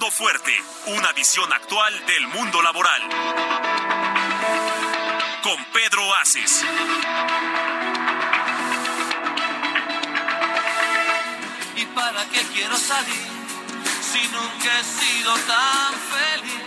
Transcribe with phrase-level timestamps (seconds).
[0.00, 0.52] Fuerte,
[0.86, 3.00] una visión actual del mundo laboral.
[5.42, 6.64] Con Pedro Aces.
[11.76, 13.26] ¿Y para qué quiero salir
[14.12, 16.62] si nunca he sido tan feliz?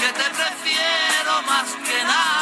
[0.00, 2.37] Que te prefiero más que nada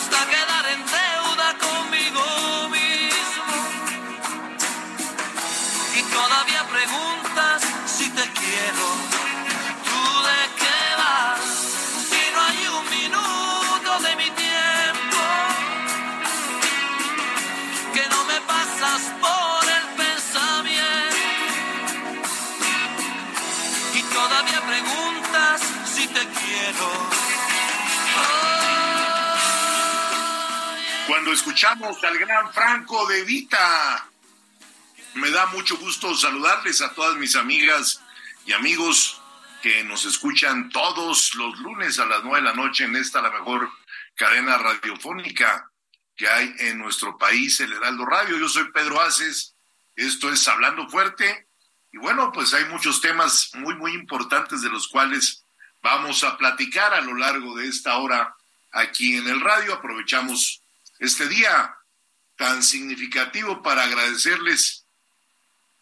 [0.00, 0.59] hasta quedar
[31.32, 34.04] Escuchamos al gran Franco de Vita,
[35.14, 38.02] me da mucho gusto saludarles a todas mis amigas
[38.46, 39.22] y amigos
[39.62, 43.30] que nos escuchan todos los lunes a las nueve de la noche en esta la
[43.30, 43.70] mejor
[44.16, 45.70] cadena radiofónica
[46.16, 48.36] que hay en nuestro país, el Heraldo Radio.
[48.36, 49.54] Yo soy Pedro Aces,
[49.94, 51.46] esto es Hablando Fuerte
[51.92, 55.44] y bueno, pues hay muchos temas muy, muy importantes de los cuales
[55.80, 58.34] vamos a platicar a lo largo de esta hora
[58.72, 59.74] aquí en el radio.
[59.74, 60.60] Aprovechamos
[61.00, 61.74] este día
[62.36, 64.84] tan significativo para agradecerles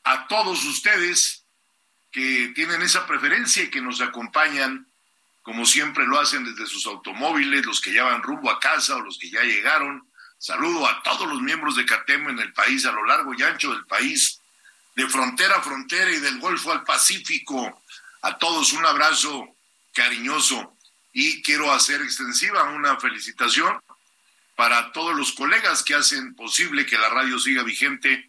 [0.05, 1.45] a todos ustedes
[2.11, 4.87] que tienen esa preferencia y que nos acompañan,
[5.43, 9.01] como siempre lo hacen desde sus automóviles, los que ya van rumbo a casa o
[9.01, 10.09] los que ya llegaron.
[10.39, 13.73] Saludo a todos los miembros de CATEM en el país, a lo largo y ancho
[13.73, 14.41] del país,
[14.95, 17.83] de frontera a frontera y del Golfo al Pacífico.
[18.23, 19.57] A todos un abrazo
[19.93, 20.77] cariñoso
[21.13, 23.81] y quiero hacer extensiva una felicitación
[24.59, 28.29] para todos los colegas que hacen posible que la radio siga vigente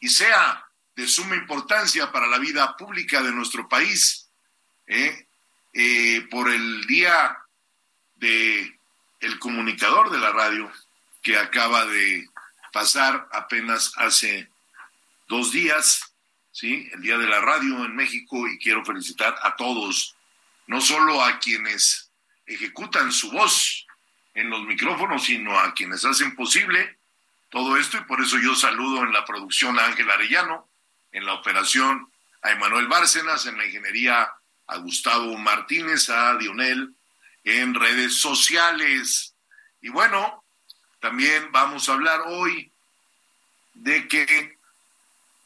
[0.00, 4.26] y sea de suma importancia para la vida pública de nuestro país.
[4.86, 5.28] ¿eh?
[5.74, 7.36] Eh, por el día
[8.14, 8.80] de
[9.20, 10.72] el comunicador de la radio
[11.20, 12.26] que acaba de
[12.72, 14.48] pasar apenas hace
[15.28, 16.10] dos días,
[16.52, 16.88] ¿sí?
[16.94, 20.16] El día de la radio en México y quiero felicitar a todos,
[20.68, 22.10] no solo a quienes
[22.46, 23.85] ejecutan su voz
[24.36, 26.98] en los micrófonos, sino a quienes hacen posible
[27.48, 30.68] todo esto y por eso yo saludo en la producción a Ángel Arellano,
[31.10, 34.30] en la operación a Emanuel Bárcenas, en la ingeniería
[34.66, 36.94] a Gustavo Martínez, a Dionel,
[37.44, 39.34] en redes sociales.
[39.80, 40.44] Y bueno,
[41.00, 42.70] también vamos a hablar hoy
[43.72, 44.58] de que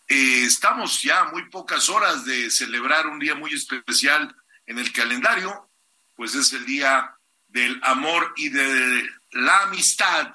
[0.08, 4.34] eh, estamos ya muy pocas horas de celebrar un día muy especial
[4.66, 5.68] en el calendario,
[6.16, 7.14] pues es el día
[7.52, 10.32] del amor y de la amistad.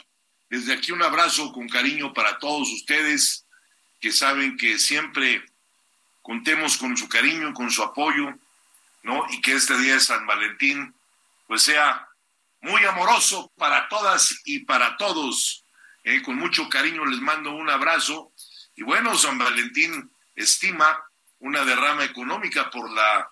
[0.50, 3.46] Desde aquí un abrazo con cariño para todos ustedes
[4.00, 5.44] que saben que siempre
[6.22, 8.34] contemos con su cariño, con su apoyo,
[9.04, 9.26] ¿no?
[9.32, 10.94] Y que este día de San Valentín
[11.48, 12.08] pues sea
[12.62, 15.64] muy amoroso para todas y para todos.
[16.04, 18.32] Eh, con mucho cariño les mando un abrazo.
[18.76, 21.04] Y bueno, San Valentín estima
[21.40, 23.30] una derrama económica por la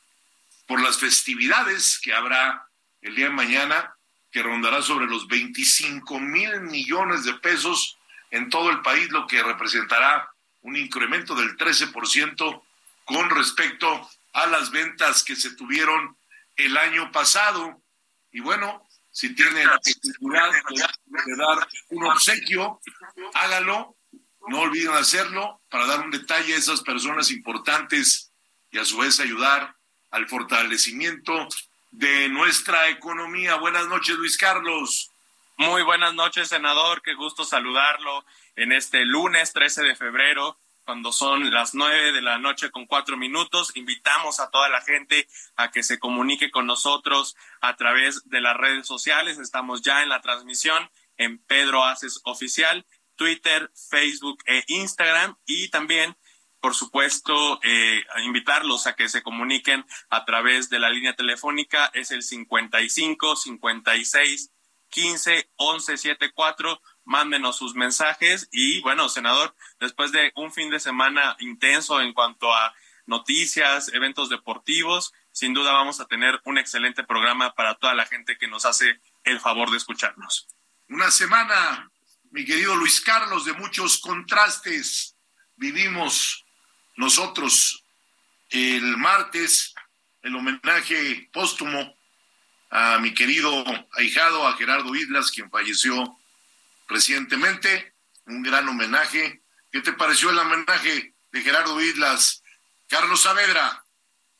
[0.65, 2.67] por las festividades que habrá
[3.03, 3.95] el día de mañana,
[4.31, 7.97] que rondará sobre los 25 mil millones de pesos
[8.31, 10.27] en todo el país, lo que representará
[10.61, 12.63] un incremento del 13%
[13.05, 16.17] con respecto a las ventas que se tuvieron
[16.55, 17.81] el año pasado.
[18.31, 22.81] Y bueno, si tiene la posibilidad de, dar un obsequio,
[23.33, 23.95] hágalo.
[24.47, 28.31] No olviden hacerlo para dar un detalle a esas personas importantes
[28.71, 29.75] y a su vez ayudar
[30.11, 31.47] al fortalecimiento
[31.93, 33.55] de nuestra economía.
[33.55, 35.11] Buenas noches, Luis Carlos.
[35.57, 37.03] Muy buenas noches, senador.
[37.03, 38.25] Qué gusto saludarlo
[38.55, 43.15] en este lunes 13 de febrero, cuando son las nueve de la noche con cuatro
[43.15, 43.71] minutos.
[43.75, 48.57] Invitamos a toda la gente a que se comunique con nosotros a través de las
[48.57, 49.37] redes sociales.
[49.37, 56.17] Estamos ya en la transmisión en Pedro Aces Oficial, Twitter, Facebook e Instagram y también
[56.63, 62.09] por supuesto, eh, invitarlos a que se comuniquen a través de la línea telefónica, es
[62.11, 64.49] el 55 56
[64.87, 66.81] 15 11 74.
[67.03, 72.53] Mándenos sus mensajes y bueno, senador, después de un fin de semana intenso en cuanto
[72.53, 72.73] a
[73.07, 78.37] noticias, eventos deportivos, sin duda vamos a tener un excelente programa para toda la gente
[78.37, 80.47] que nos hace el favor de escucharnos.
[80.87, 81.91] Una semana,
[82.31, 85.17] mi querido Luis Carlos, de muchos contrastes.
[85.57, 86.42] Vivimos
[86.95, 87.83] nosotros
[88.49, 89.73] el martes
[90.23, 91.97] el homenaje póstumo
[92.71, 93.63] a mi querido
[93.93, 96.17] ahijado, a Gerardo Islas, quien falleció
[96.87, 97.93] recientemente.
[98.25, 99.43] Un gran homenaje.
[99.69, 102.41] ¿Qué te pareció el homenaje de Gerardo Islas?
[102.87, 103.85] Carlos Saavedra.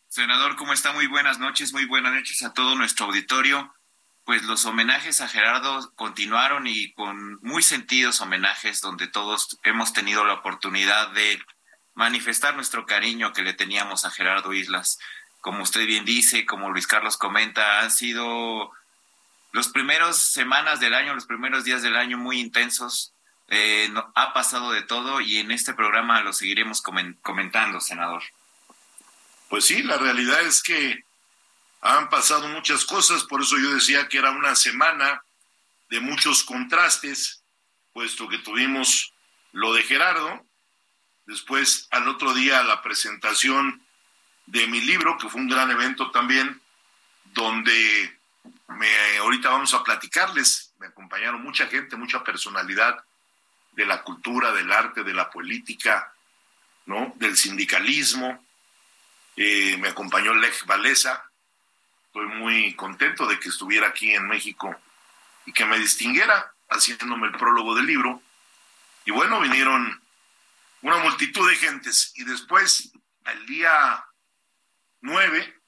[0.07, 0.93] Senador, ¿cómo está?
[0.93, 3.75] Muy buenas noches, muy buenas noches a todo nuestro auditorio.
[4.23, 10.23] Pues los homenajes a Gerardo continuaron y con muy sentidos homenajes donde todos hemos tenido
[10.23, 11.43] la oportunidad de
[11.95, 14.99] manifestar nuestro cariño que le teníamos a Gerardo Islas.
[15.41, 18.71] Como usted bien dice, como Luis Carlos comenta, han sido
[19.51, 23.13] los primeros semanas del año, los primeros días del año muy intensos.
[23.49, 28.23] Eh, ha pasado de todo y en este programa lo seguiremos comentando, senador.
[29.49, 31.03] Pues sí, la realidad es que
[31.81, 35.23] han pasado muchas cosas, por eso yo decía que era una semana
[35.89, 37.43] de muchos contrastes,
[37.91, 39.13] puesto que tuvimos
[39.51, 40.47] lo de Gerardo,
[41.25, 43.81] Después, al otro día, la presentación
[44.45, 46.61] de mi libro, que fue un gran evento también,
[47.25, 48.19] donde
[48.67, 53.03] me, ahorita vamos a platicarles, me acompañaron mucha gente, mucha personalidad
[53.71, 56.13] de la cultura, del arte, de la política,
[56.85, 57.13] ¿no?
[57.15, 58.43] del sindicalismo.
[59.35, 61.23] Eh, me acompañó Lech Valesa.
[62.07, 64.75] Estoy muy contento de que estuviera aquí en México
[65.45, 68.21] y que me distinguiera haciéndome el prólogo del libro.
[69.05, 70.02] Y bueno, vinieron
[70.83, 72.11] una multitud de gentes.
[72.15, 72.91] Y después,
[73.25, 74.05] el día
[75.01, 75.61] 9,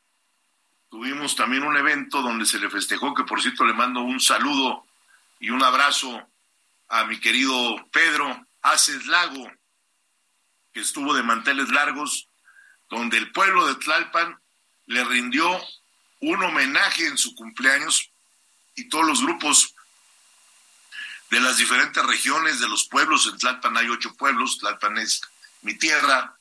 [0.89, 4.85] tuvimos también un evento donde se le festejó, que por cierto le mando un saludo
[5.39, 6.29] y un abrazo
[6.89, 9.51] a mi querido Pedro Aces Lago,
[10.73, 12.27] que estuvo de manteles largos,
[12.89, 14.39] donde el pueblo de Tlalpan
[14.87, 15.49] le rindió
[16.19, 18.11] un homenaje en su cumpleaños
[18.75, 19.74] y todos los grupos
[21.35, 23.27] de las diferentes regiones, de los pueblos.
[23.27, 25.19] En Tlalpan hay ocho pueblos, Tlalpan es
[25.63, 26.33] mi tierra,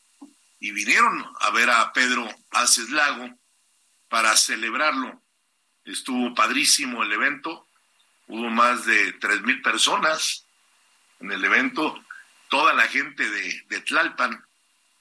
[0.60, 3.28] y vinieron a ver a Pedro Aces Lago
[4.08, 5.20] para celebrarlo.
[5.84, 7.66] Estuvo padrísimo el evento,
[8.28, 10.46] hubo más de tres mil personas
[11.18, 12.00] en el evento,
[12.48, 14.44] toda la gente de, de Tlalpan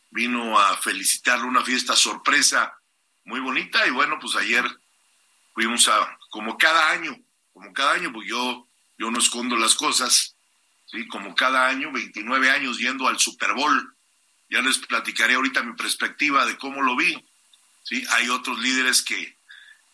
[0.10, 2.76] vino a felicitarlo, una fiesta sorpresa
[3.26, 4.66] muy bonita, y bueno, pues ayer
[5.54, 7.16] fuimos a, como cada año,
[7.54, 8.68] como cada año, pues yo
[8.98, 10.36] yo no escondo las cosas,
[10.86, 11.08] ¿sí?
[11.08, 13.96] como cada año, 29 años yendo al Super Bowl.
[14.50, 17.26] Ya les platicaré ahorita mi perspectiva de cómo lo vi.
[17.84, 18.06] ¿sí?
[18.12, 19.38] Hay otros líderes que,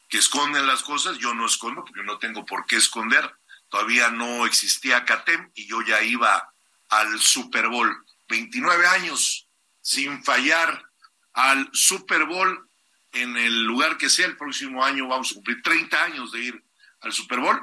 [0.10, 3.34] que esconden las cosas, yo no escondo porque no tengo por qué esconder.
[3.70, 6.52] Todavía no existía CATEM y yo ya iba
[6.90, 8.06] al Super Bowl.
[8.28, 9.48] 29 años
[9.82, 10.86] sin fallar
[11.34, 12.68] al Super Bowl
[13.14, 14.26] en el lugar que sea.
[14.26, 16.64] El próximo año vamos a cumplir 30 años de ir
[17.02, 17.60] al Super Bowl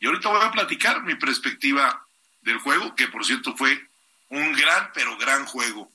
[0.00, 2.06] y ahorita voy a platicar mi perspectiva
[2.40, 3.88] del juego, que por cierto fue
[4.30, 5.92] un gran, pero gran juego.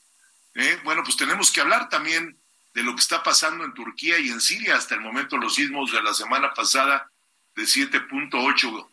[0.53, 0.79] ¿eh?
[0.83, 2.37] Bueno, pues tenemos que hablar también
[2.75, 4.75] de lo que está pasando en Turquía y en Siria.
[4.75, 7.09] Hasta el momento los sismos de la semana pasada
[7.55, 8.87] de 7.8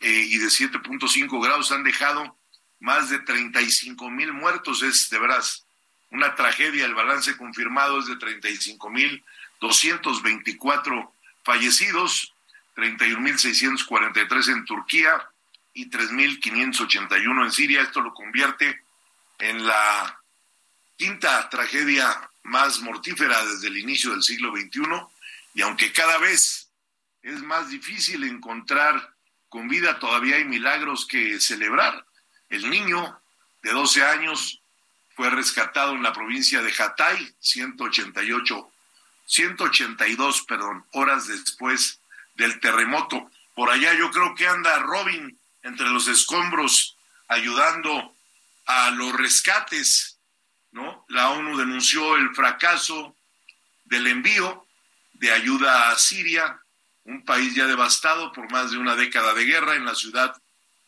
[0.00, 2.38] eh, y de 7.5 grados han dejado
[2.80, 4.82] más de 35 mil muertos.
[4.82, 5.66] Es de veras
[6.10, 6.86] una tragedia.
[6.86, 9.22] El balance confirmado es de 35 mil
[9.60, 12.32] 224 fallecidos
[12.76, 15.28] 31.643 en Turquía
[15.72, 17.82] y 3.581 en Siria.
[17.82, 18.82] Esto lo convierte
[19.38, 20.20] en la
[20.96, 24.82] quinta tragedia más mortífera desde el inicio del siglo XXI.
[25.54, 26.68] Y aunque cada vez
[27.22, 29.14] es más difícil encontrar
[29.48, 32.06] con vida, todavía hay milagros que celebrar.
[32.48, 33.20] El niño
[33.62, 34.60] de 12 años
[35.14, 38.70] fue rescatado en la provincia de Hatay, 188,
[39.24, 42.00] 182, perdón, horas después
[42.36, 43.30] del terremoto.
[43.54, 46.96] Por allá yo creo que anda Robin entre los escombros
[47.28, 48.14] ayudando
[48.66, 50.18] a los rescates,
[50.72, 51.04] ¿no?
[51.08, 53.16] La ONU denunció el fracaso
[53.84, 54.66] del envío
[55.14, 56.60] de ayuda a Siria,
[57.04, 60.36] un país ya devastado por más de una década de guerra en la ciudad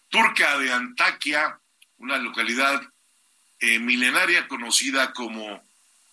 [0.09, 1.59] turca de Antaquia,
[1.99, 2.83] una localidad
[3.61, 5.63] eh, milenaria conocida como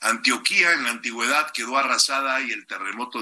[0.01, 3.19] Antioquía en la antigüedad quedó arrasada y el terremoto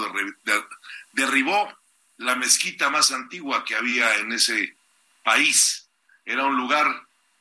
[1.14, 1.72] derribó
[2.18, 4.76] la mezquita más antigua que había en ese
[5.24, 5.88] país.
[6.26, 6.88] Era un lugar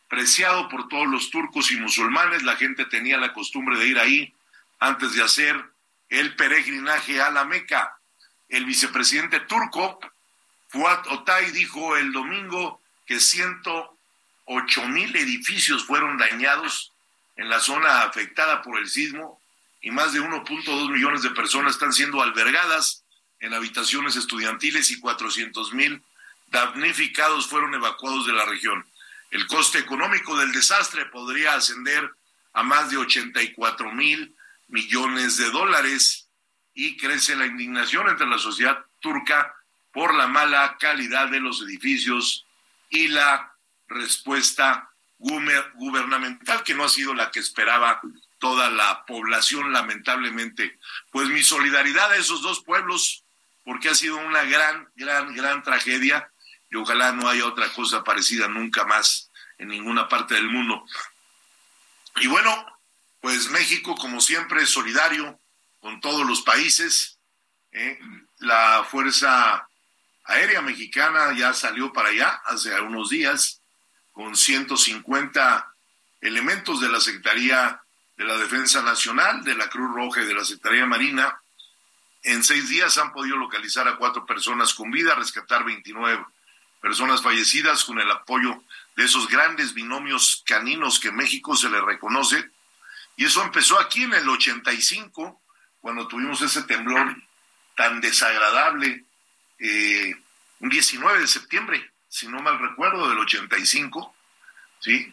[0.09, 2.43] preciado por todos los turcos y musulmanes.
[2.43, 4.35] La gente tenía la costumbre de ir ahí
[4.79, 5.62] antes de hacer
[6.09, 7.97] el peregrinaje a la Meca.
[8.49, 9.99] El vicepresidente turco,
[10.69, 16.93] Fuat Otay, dijo el domingo que 108 mil edificios fueron dañados
[17.37, 19.41] en la zona afectada por el sismo
[19.81, 23.01] y más de 1.2 millones de personas están siendo albergadas
[23.42, 26.02] en habitaciones estudiantiles y 400 mil
[26.46, 28.87] damnificados fueron evacuados de la región.
[29.30, 32.11] El coste económico del desastre podría ascender
[32.54, 34.34] a más de 84 mil
[34.68, 36.28] millones de dólares
[36.75, 39.54] y crece la indignación entre la sociedad turca
[39.92, 42.46] por la mala calidad de los edificios
[42.88, 43.54] y la
[43.88, 48.00] respuesta gubernamental que no ha sido la que esperaba
[48.38, 50.78] toda la población, lamentablemente.
[51.11, 53.25] Pues mi solidaridad a esos dos pueblos,
[53.64, 56.31] porque ha sido una gran, gran, gran tragedia
[56.71, 60.85] y ojalá no haya otra cosa parecida nunca más en ninguna parte del mundo.
[62.16, 62.66] Y bueno,
[63.21, 65.38] pues México, como siempre, es solidario
[65.81, 67.19] con todos los países.
[67.73, 67.99] ¿eh?
[68.38, 69.69] La Fuerza
[70.25, 73.61] Aérea Mexicana ya salió para allá hace unos días
[74.12, 75.75] con 150
[76.21, 77.83] elementos de la Secretaría
[78.16, 81.40] de la Defensa Nacional, de la Cruz Roja y de la Secretaría Marina.
[82.23, 86.25] En seis días han podido localizar a cuatro personas con vida, rescatar 29
[86.81, 88.62] personas fallecidas con el apoyo
[88.97, 92.50] de esos grandes binomios caninos que México se le reconoce.
[93.17, 95.41] Y eso empezó aquí en el 85,
[95.81, 97.17] cuando tuvimos ese temblor
[97.76, 99.05] tan desagradable,
[99.59, 100.14] eh,
[100.61, 104.14] un 19 de septiembre, si no mal recuerdo, del 85,
[104.79, 105.12] ¿sí?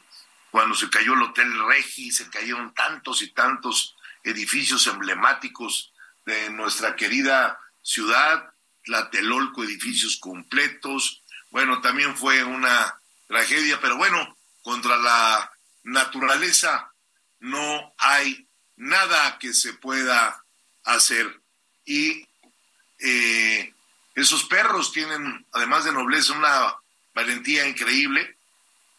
[0.51, 5.88] Cuando se cayó el Hotel Regi, se cayeron tantos y tantos edificios emblemáticos
[6.25, 11.23] de nuestra querida ciudad, Tlatelolco, edificios completos.
[11.51, 15.51] Bueno, también fue una tragedia, pero bueno, contra la
[15.83, 16.91] naturaleza
[17.39, 20.43] no hay nada que se pueda
[20.83, 21.41] hacer.
[21.85, 22.27] Y
[22.99, 23.73] eh,
[24.15, 26.75] esos perros tienen, además de nobleza, una
[27.13, 28.37] valentía increíble.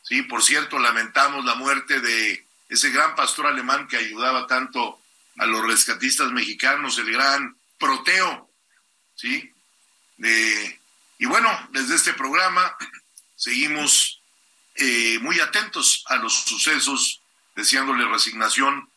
[0.03, 5.00] Sí, por cierto, lamentamos la muerte de ese gran pastor alemán que ayudaba tanto
[5.39, 8.51] a los rescatistas mexicanos, el gran Proteo.
[9.15, 9.53] Sí.
[11.19, 12.75] y bueno, desde este programa
[13.37, 14.21] seguimos
[14.75, 17.23] eh, muy atentos a los sucesos,
[17.55, 18.91] deseándole resignación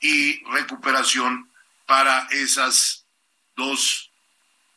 [0.00, 1.50] y recuperación
[1.86, 3.04] para esas
[3.56, 4.10] dos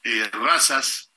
[0.04, 1.10] eh, razas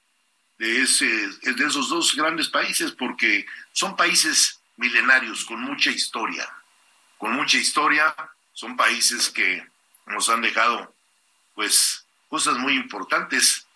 [0.58, 6.48] de, ese, de esos dos grandes países, porque son países milenarios con mucha historia,
[7.18, 8.14] con mucha historia,
[8.52, 9.66] son países que
[10.06, 10.94] nos han dejado
[11.54, 13.66] pues cosas muy importantes,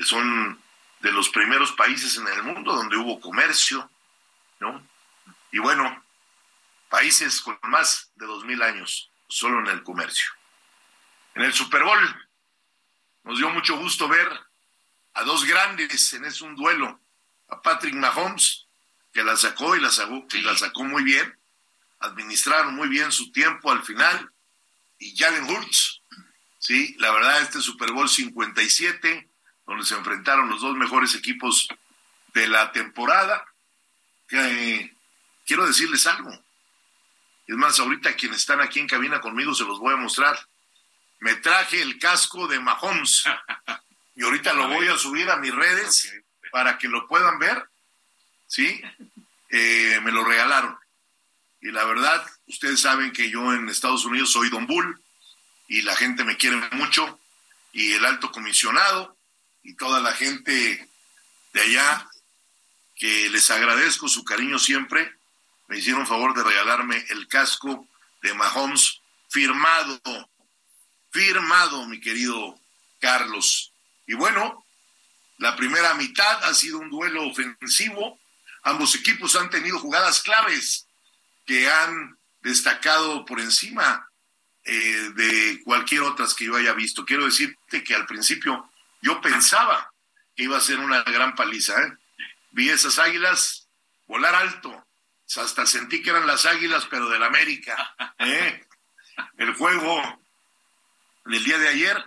[0.00, 0.60] son
[1.00, 3.90] de los primeros países en el mundo donde hubo comercio,
[4.60, 4.86] ¿no?
[5.52, 6.02] Y bueno,
[6.88, 10.30] países con más de dos mil años solo en el comercio.
[11.34, 12.26] En el Super Bowl
[13.24, 14.28] nos dio mucho gusto ver
[15.14, 17.00] a dos grandes en ese un duelo,
[17.48, 18.66] a Patrick Mahomes,
[19.12, 21.38] que la sacó y la sacó, y la sacó muy bien,
[22.00, 24.32] administraron muy bien su tiempo al final,
[24.98, 26.02] y Jalen Hurts,
[26.58, 29.28] sí, la verdad este Super Bowl 57,
[29.66, 31.68] donde se enfrentaron los dos mejores equipos
[32.34, 33.44] de la temporada,
[34.28, 34.96] que
[35.46, 36.30] quiero decirles algo.
[37.46, 40.36] Es más, ahorita quienes están aquí en cabina conmigo se los voy a mostrar.
[41.20, 43.24] Me traje el casco de Mahomes
[44.14, 46.12] y ahorita lo voy a subir a mis redes
[46.50, 47.68] para que lo puedan ver.
[48.46, 48.80] ¿Sí?
[49.50, 50.78] Eh, me lo regalaron.
[51.60, 55.00] Y la verdad, ustedes saben que yo en Estados Unidos soy Don Bull
[55.68, 57.18] y la gente me quiere mucho
[57.72, 59.16] y el alto comisionado
[59.62, 60.88] y toda la gente
[61.52, 62.08] de allá
[62.96, 65.12] que les agradezco su cariño siempre
[65.68, 67.88] me hicieron favor de regalarme el casco
[68.22, 70.00] de Mahomes firmado,
[71.10, 72.58] firmado, mi querido
[73.00, 73.72] Carlos.
[74.06, 74.64] Y bueno,
[75.38, 78.20] la primera mitad ha sido un duelo ofensivo.
[78.62, 80.86] Ambos equipos han tenido jugadas claves
[81.46, 84.08] que han destacado por encima
[84.64, 87.04] eh, de cualquier otras que yo haya visto.
[87.04, 88.70] Quiero decirte que al principio
[89.02, 89.92] yo pensaba
[90.36, 91.80] que iba a ser una gran paliza.
[91.82, 91.92] ¿eh?
[92.52, 93.66] Vi esas águilas
[94.06, 94.86] volar alto,
[95.36, 97.94] hasta sentí que eran las águilas, pero del América.
[98.18, 98.64] ¿eh?
[99.38, 100.22] El juego
[101.24, 102.04] del día de ayer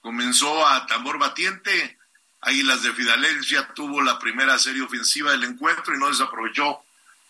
[0.00, 1.98] comenzó a tambor batiente.
[2.40, 6.84] Águilas de Filadelfia tuvo la primera serie ofensiva del encuentro y no desaprovechó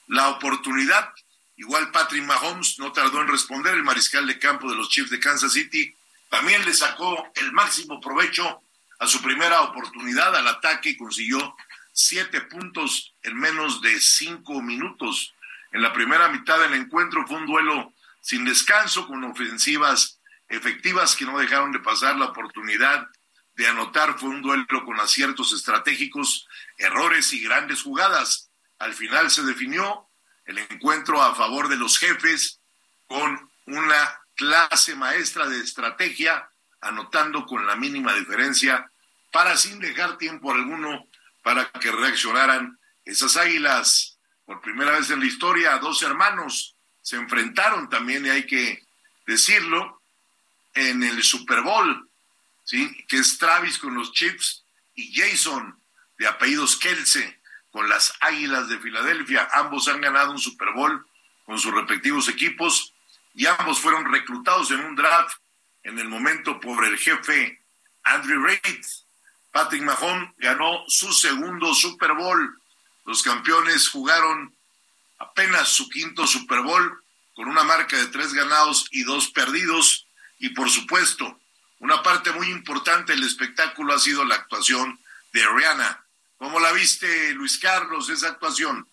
[0.09, 1.15] la oportunidad.
[1.59, 3.75] Igual Patrick Mahomes no tardó en responder.
[3.75, 5.93] El mariscal de campo de los Chiefs de Kansas City
[6.31, 8.63] también le sacó el máximo provecho
[9.01, 11.57] a su primera oportunidad al ataque y consiguió
[11.93, 15.35] siete puntos en menos de cinco minutos.
[15.73, 21.25] En la primera mitad del encuentro fue un duelo sin descanso, con ofensivas efectivas que
[21.25, 23.09] no dejaron de pasar la oportunidad
[23.57, 24.17] de anotar.
[24.17, 26.47] Fue un duelo con aciertos estratégicos,
[26.77, 28.49] errores y grandes jugadas.
[28.79, 30.08] Al final se definió
[30.49, 32.59] el encuentro a favor de los jefes
[33.07, 36.51] con una clase maestra de estrategia,
[36.81, 38.91] anotando con la mínima diferencia
[39.31, 41.07] para sin dejar tiempo alguno
[41.43, 44.17] para que reaccionaran esas águilas.
[44.47, 48.83] Por primera vez en la historia, dos hermanos se enfrentaron también, y hay que
[49.27, 50.01] decirlo,
[50.75, 52.09] en el Super Bowl,
[52.65, 53.05] ¿sí?
[53.07, 54.65] que es Travis con los Chips
[54.95, 55.79] y Jason,
[56.17, 57.38] de apellidos Kelsey,
[57.79, 59.49] con las Águilas de Filadelfia.
[59.53, 61.07] Ambos han ganado un Super Bowl
[61.47, 62.93] con sus respectivos equipos
[63.35, 65.37] y ambos fueron reclutados en un draft
[65.85, 67.63] en el momento por el jefe
[68.03, 68.85] Andrew Reid.
[69.53, 72.61] Patrick Mahomes ganó su segundo Super Bowl.
[73.05, 74.53] Los campeones jugaron
[75.21, 77.01] apenas su quinto Super Bowl
[77.37, 80.09] con una marca de tres ganados y dos perdidos.
[80.41, 81.39] Y por supuesto,
[81.79, 84.99] una parte muy importante del espectáculo ha sido la actuación
[85.33, 86.08] de Rihanna.
[86.39, 88.89] ¿Cómo la viste, Luis Carlos, esa actuación?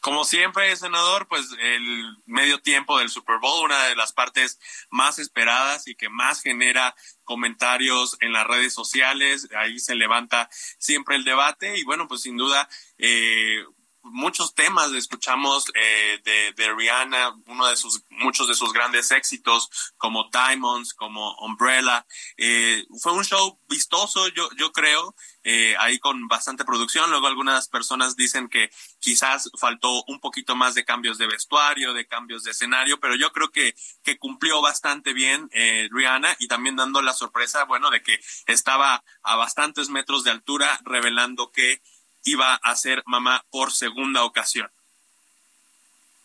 [0.00, 5.18] Como siempre, senador, pues el medio tiempo del Super Bowl, una de las partes más
[5.18, 10.48] esperadas y que más genera comentarios en las redes sociales, ahí se levanta
[10.78, 13.64] siempre el debate y bueno, pues sin duda eh,
[14.12, 16.20] muchos temas escuchamos eh,
[16.56, 22.06] de, Rihanna, uno de sus, muchos de sus grandes éxitos como Diamonds, como Umbrella.
[22.36, 27.10] Eh, fue un show vistoso, yo, yo creo, eh, ahí con bastante producción.
[27.10, 32.06] Luego algunas personas dicen que quizás faltó un poquito más de cambios de vestuario, de
[32.06, 35.48] cambios de escenario, pero yo creo que, que cumplió bastante bien
[35.90, 40.78] Rihanna y también dando la sorpresa, bueno, de que estaba a bastantes metros de altura,
[40.84, 41.80] revelando que
[42.26, 44.70] iba a ser mamá por segunda ocasión.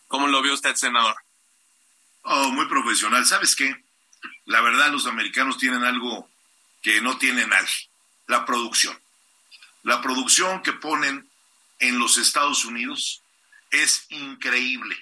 [0.08, 1.16] ¿Cómo lo vio usted, senador?
[2.24, 3.26] Oh, muy profesional.
[3.26, 3.74] ¿Sabes qué?
[4.46, 6.28] La verdad, los americanos tienen algo
[6.82, 7.90] que no tiene nadie,
[8.28, 9.00] la producción.
[9.84, 11.30] La producción que ponen
[11.80, 13.22] en los Estados Unidos
[13.70, 14.98] es increíble.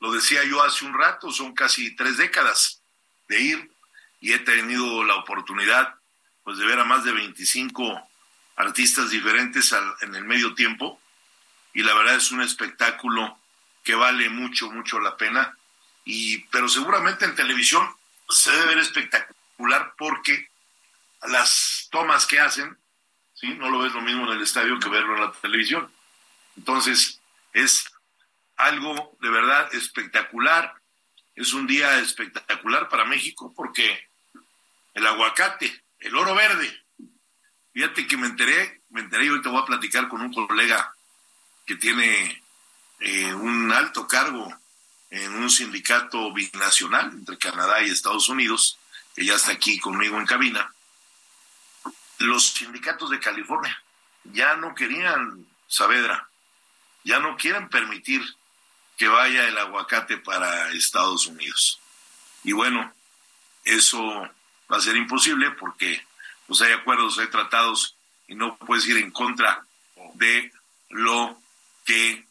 [0.00, 2.82] Lo decía yo hace un rato, son casi tres décadas
[3.28, 3.70] de ir
[4.20, 5.94] y he tenido la oportunidad
[6.42, 8.08] pues de ver a más de 25
[8.56, 11.00] artistas diferentes en el medio tiempo
[11.74, 13.38] y la verdad es un espectáculo
[13.82, 15.56] que vale mucho, mucho la pena.
[16.04, 17.86] Y, pero seguramente en televisión
[18.28, 20.48] se debe ver espectacular porque
[21.26, 22.78] las tomas que hacen,
[23.34, 23.48] ¿sí?
[23.54, 25.90] no lo ves lo mismo en el estadio que verlo en la televisión.
[26.56, 27.20] Entonces,
[27.52, 27.92] es
[28.56, 30.74] algo de verdad espectacular.
[31.34, 34.08] Es un día espectacular para México porque
[34.94, 36.83] el aguacate, el oro verde,
[37.74, 40.94] Fíjate que me enteré, me enteré y ahorita voy a platicar con un colega
[41.66, 42.40] que tiene
[43.00, 44.56] eh, un alto cargo
[45.10, 48.78] en un sindicato binacional entre Canadá y Estados Unidos,
[49.14, 50.72] que ya está aquí conmigo en cabina.
[52.18, 53.76] Los sindicatos de California
[54.22, 56.28] ya no querían Saavedra,
[57.02, 58.22] ya no quieren permitir
[58.96, 61.80] que vaya el aguacate para Estados Unidos.
[62.44, 62.94] Y bueno,
[63.64, 64.00] eso
[64.70, 66.06] va a ser imposible porque
[66.46, 67.96] pues hay acuerdos, hay tratados
[68.28, 69.64] y no puedes ir en contra
[70.14, 70.52] de
[70.90, 71.38] lo
[71.84, 72.24] que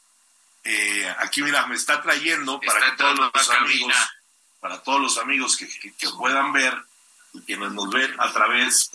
[0.64, 3.94] eh, aquí mira me está trayendo para que todos los amigos
[4.60, 5.68] para todos los amigos que,
[6.18, 6.74] puedan ver
[7.34, 8.92] y que nos ven a través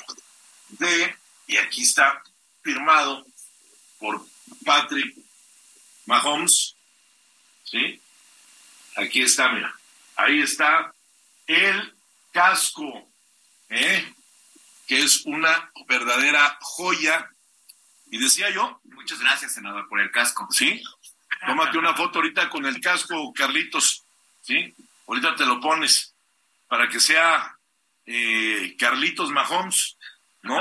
[0.70, 2.22] de y aquí está
[2.62, 3.26] firmado
[3.98, 4.24] por
[4.64, 5.14] Patrick
[6.06, 6.74] Mahomes
[7.64, 8.00] sí
[8.96, 9.74] aquí está mira
[10.16, 10.92] ahí está
[11.46, 11.94] el
[12.32, 13.06] casco
[13.68, 14.14] ¿eh?
[14.88, 17.30] Que es una verdadera joya.
[18.10, 18.80] Y decía yo.
[18.84, 20.48] Muchas gracias, senador, por el casco.
[20.50, 20.82] Sí.
[21.46, 24.02] Tómate una foto ahorita con el casco, Carlitos.
[24.40, 24.74] Sí.
[25.06, 26.14] Ahorita te lo pones
[26.68, 27.56] para que sea
[28.06, 29.98] eh, Carlitos Mahomes,
[30.42, 30.58] ¿no?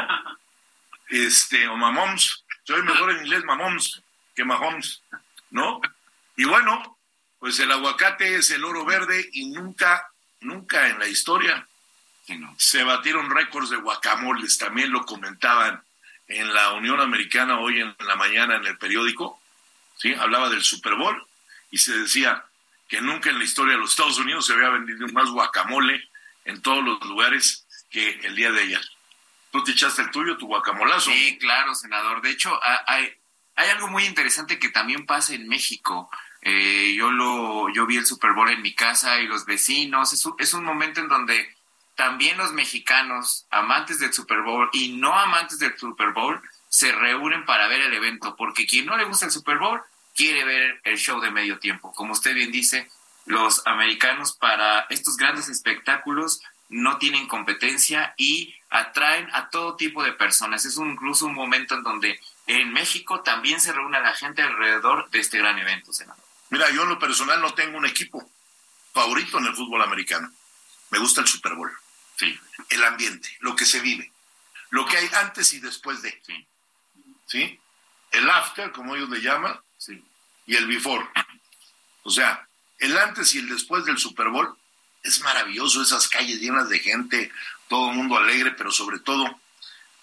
[1.08, 2.44] Este, o Mahomes.
[2.66, 4.02] Soy mejor en inglés Mahomes
[4.36, 5.02] que Mahomes,
[5.52, 5.80] ¿no?
[6.36, 7.00] Y bueno,
[7.40, 10.12] pues el aguacate es el oro verde y nunca,
[10.42, 11.66] nunca en la historia
[12.58, 15.84] se batieron récords de guacamoles, también lo comentaban
[16.28, 19.42] en la Unión Americana hoy en la mañana en el periódico,
[19.98, 20.14] ¿sí?
[20.14, 21.26] Hablaba del Super Bowl
[21.72, 22.44] y se decía
[22.90, 26.10] que nunca en la historia de los Estados Unidos se había vendido más guacamole
[26.46, 28.82] en todos los lugares que el día de ayer.
[29.52, 31.12] ¿Tú te echaste el tuyo, tu guacamolazo?
[31.12, 32.22] Sí, claro, senador.
[32.22, 33.10] De hecho, hay,
[33.56, 36.10] hay algo muy interesante que también pasa en México.
[36.42, 40.14] Eh, yo lo, yo vi el Super Bowl en mi casa y los vecinos.
[40.14, 41.57] Es es un momento en donde
[41.98, 47.44] también los mexicanos, amantes del Super Bowl y no amantes del Super Bowl, se reúnen
[47.44, 49.82] para ver el evento, porque quien no le gusta el Super Bowl
[50.16, 51.92] quiere ver el show de medio tiempo.
[51.94, 52.88] Como usted bien dice,
[53.26, 60.14] los americanos para estos grandes espectáculos no tienen competencia y atraen a todo tipo de
[60.14, 60.66] personas.
[60.66, 65.10] Es un, incluso un momento en donde en México también se reúne la gente alrededor
[65.10, 66.24] de este gran evento, senador.
[66.52, 68.30] Mira, yo en lo personal no tengo un equipo
[68.94, 70.32] favorito en el fútbol americano.
[70.92, 71.72] Me gusta el Super Bowl.
[72.18, 72.40] Sí.
[72.70, 74.12] El ambiente, lo que se vive,
[74.72, 76.22] lo que hay antes y después de.
[76.26, 76.48] Sí.
[77.28, 77.60] ¿Sí?
[78.12, 80.04] El after, como ellos le llaman, Sí.
[80.46, 81.08] y el before.
[82.04, 82.48] O sea,
[82.80, 84.58] el antes y el después del Super Bowl
[85.04, 87.32] es maravilloso, esas calles llenas de gente,
[87.68, 89.40] todo el mundo alegre, pero sobre todo,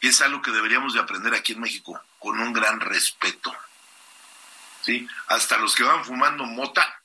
[0.00, 3.55] es algo que deberíamos de aprender aquí en México, con un gran respeto.
[4.83, 5.09] ¿Sí?
[5.29, 7.03] Hasta los que van fumando mota,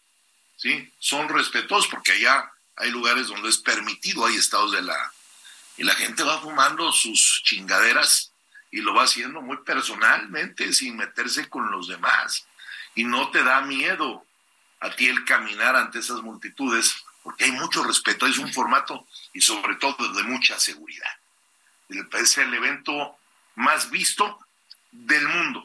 [0.58, 0.92] ¿sí?
[1.00, 5.14] Son respetuosos porque allá hay lugares donde es permitido, hay estados de la...
[5.78, 8.32] Y la gente va fumando sus chingaderas
[8.72, 12.46] y lo va haciendo muy personalmente, sin meterse con los demás.
[12.96, 14.26] Y no te da miedo
[14.82, 19.42] a ti el caminar ante esas multitudes, porque hay mucho respeto, es un formato y
[19.42, 21.12] sobre todo de mucha seguridad.
[22.14, 23.18] Es el evento
[23.56, 24.40] más visto
[24.92, 25.64] del mundo.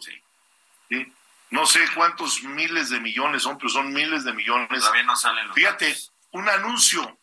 [0.88, 1.12] ¿sí?
[1.50, 4.80] No sé cuántos miles de millones son, pero son miles de millones.
[4.80, 6.12] Todavía no salen los Fíjate, datos.
[6.34, 7.16] Un anuncio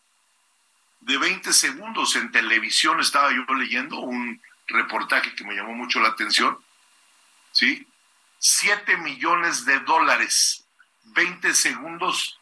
[1.00, 6.08] de 20 segundos en televisión, estaba yo leyendo un reportaje que me llamó mucho la
[6.08, 6.58] atención,
[7.52, 7.86] ¿sí?
[8.38, 10.64] 7 millones de dólares,
[11.04, 12.38] 20 segundos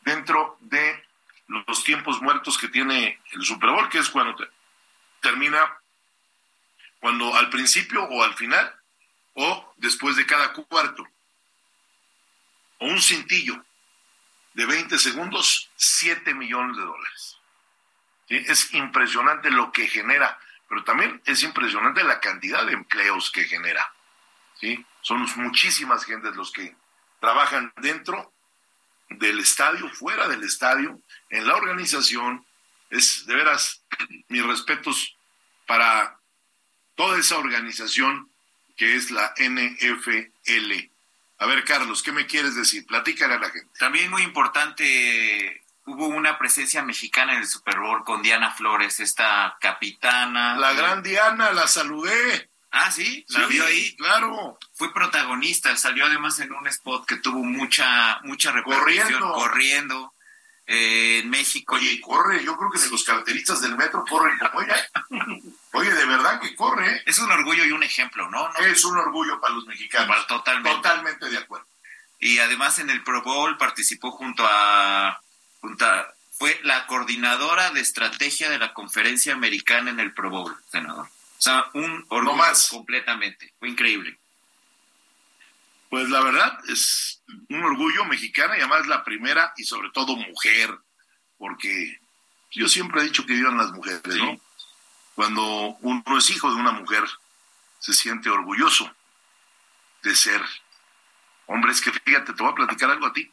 [0.00, 1.04] dentro de
[1.48, 4.48] los tiempos muertos que tiene el Super Bowl, que es cuando te-
[5.20, 5.60] termina,
[7.00, 8.74] cuando al principio o al final,
[9.34, 11.06] o después de cada cuarto,
[12.78, 13.62] o un cintillo
[14.54, 17.38] de 20 segundos, 7 millones de dólares.
[18.28, 20.38] Es impresionante lo que genera,
[20.68, 23.92] pero también es impresionante la cantidad de empleos que genera.
[24.58, 24.84] ¿sí?
[25.02, 26.74] Son muchísimas gentes los que
[27.20, 28.32] trabajan dentro
[29.10, 32.44] del estadio, fuera del estadio, en la organización.
[32.90, 33.82] Es de veras
[34.28, 35.16] mis respetos
[35.66, 36.18] para
[36.94, 38.30] toda esa organización
[38.76, 40.93] que es la NFL.
[41.38, 42.86] A ver, Carlos, ¿qué me quieres decir?
[42.86, 43.70] Platícale a la gente.
[43.78, 49.56] También muy importante, hubo una presencia mexicana en el Super Bowl con Diana Flores, esta
[49.60, 50.56] capitana.
[50.56, 52.50] La gran Diana, la saludé.
[52.70, 53.94] Ah, sí, la Sí, vio ahí.
[53.96, 54.58] Claro.
[54.72, 59.32] Fue protagonista, salió además en un spot que tuvo mucha, mucha repercusión, Corriendo.
[59.32, 60.14] corriendo,
[60.66, 61.74] eh, en México.
[61.76, 64.76] Oye, corre, yo creo que de los carteristas del metro corren como ella.
[65.74, 66.88] Oye, de verdad que corre.
[66.90, 67.02] ¿eh?
[67.06, 68.48] Es un orgullo y un ejemplo, ¿no?
[68.48, 70.26] No, Es un orgullo para los mexicanos.
[70.26, 70.70] Totalmente.
[70.76, 71.66] Totalmente de acuerdo.
[72.20, 75.20] Y además en el Pro Bowl participó junto a,
[75.60, 76.06] junto a-
[76.38, 81.06] fue la coordinadora de estrategia de la conferencia americana en el Pro Bowl, senador.
[81.06, 82.68] O sea, un orgullo más.
[82.70, 83.52] completamente.
[83.58, 84.18] Fue increíble.
[85.90, 90.76] Pues la verdad es un orgullo mexicana y además la primera y sobre todo mujer,
[91.38, 92.00] porque
[92.50, 94.40] yo siempre he dicho que vivan las mujeres, ¿no?
[95.14, 95.42] Cuando
[95.80, 97.04] uno es hijo de una mujer,
[97.78, 98.90] se siente orgulloso
[100.02, 100.42] de ser
[101.46, 101.72] hombre.
[101.72, 103.30] Es que fíjate, te voy a platicar algo a ti.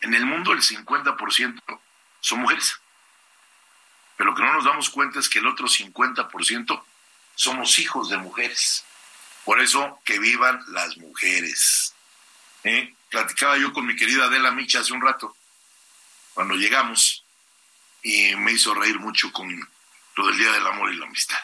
[0.00, 1.80] En el mundo el 50%
[2.20, 2.80] son mujeres.
[4.16, 6.82] Pero lo que no nos damos cuenta es que el otro 50%
[7.34, 8.84] somos hijos de mujeres.
[9.44, 11.94] Por eso que vivan las mujeres.
[12.64, 12.94] ¿Eh?
[13.10, 15.36] Platicaba yo con mi querida Adela Micha hace un rato,
[16.32, 17.24] cuando llegamos,
[18.02, 19.68] y me hizo reír mucho con
[20.16, 21.38] lo del Día del Amor y la Amistad.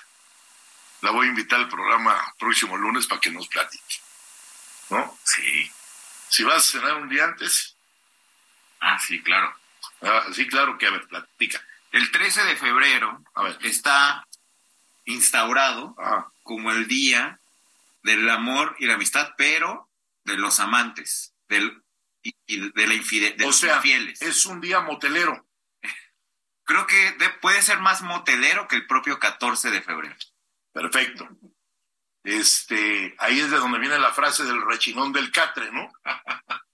[1.02, 4.00] La voy a invitar al programa próximo lunes para que nos platique.
[4.90, 5.18] ¿No?
[5.24, 5.70] Sí.
[6.28, 7.76] Si vas a cenar un día antes,
[8.83, 9.54] Ah, sí, claro.
[10.02, 11.62] ah, sí, claro que a ver, platica.
[11.92, 13.59] El 13 de febrero A ver.
[13.62, 14.26] está
[15.04, 17.38] instaurado Ah, como el día
[18.02, 19.88] del amor y la amistad, pero
[20.24, 21.83] de los amantes, del
[22.22, 24.20] y, y de la infide- de o los sea, infieles.
[24.22, 25.46] es un día motelero.
[26.70, 30.14] Creo que de- puede ser más motelero que el propio 14 de febrero.
[30.72, 31.28] Perfecto.
[32.22, 35.90] Este, ahí es de donde viene la frase del rechinón del catre, ¿no?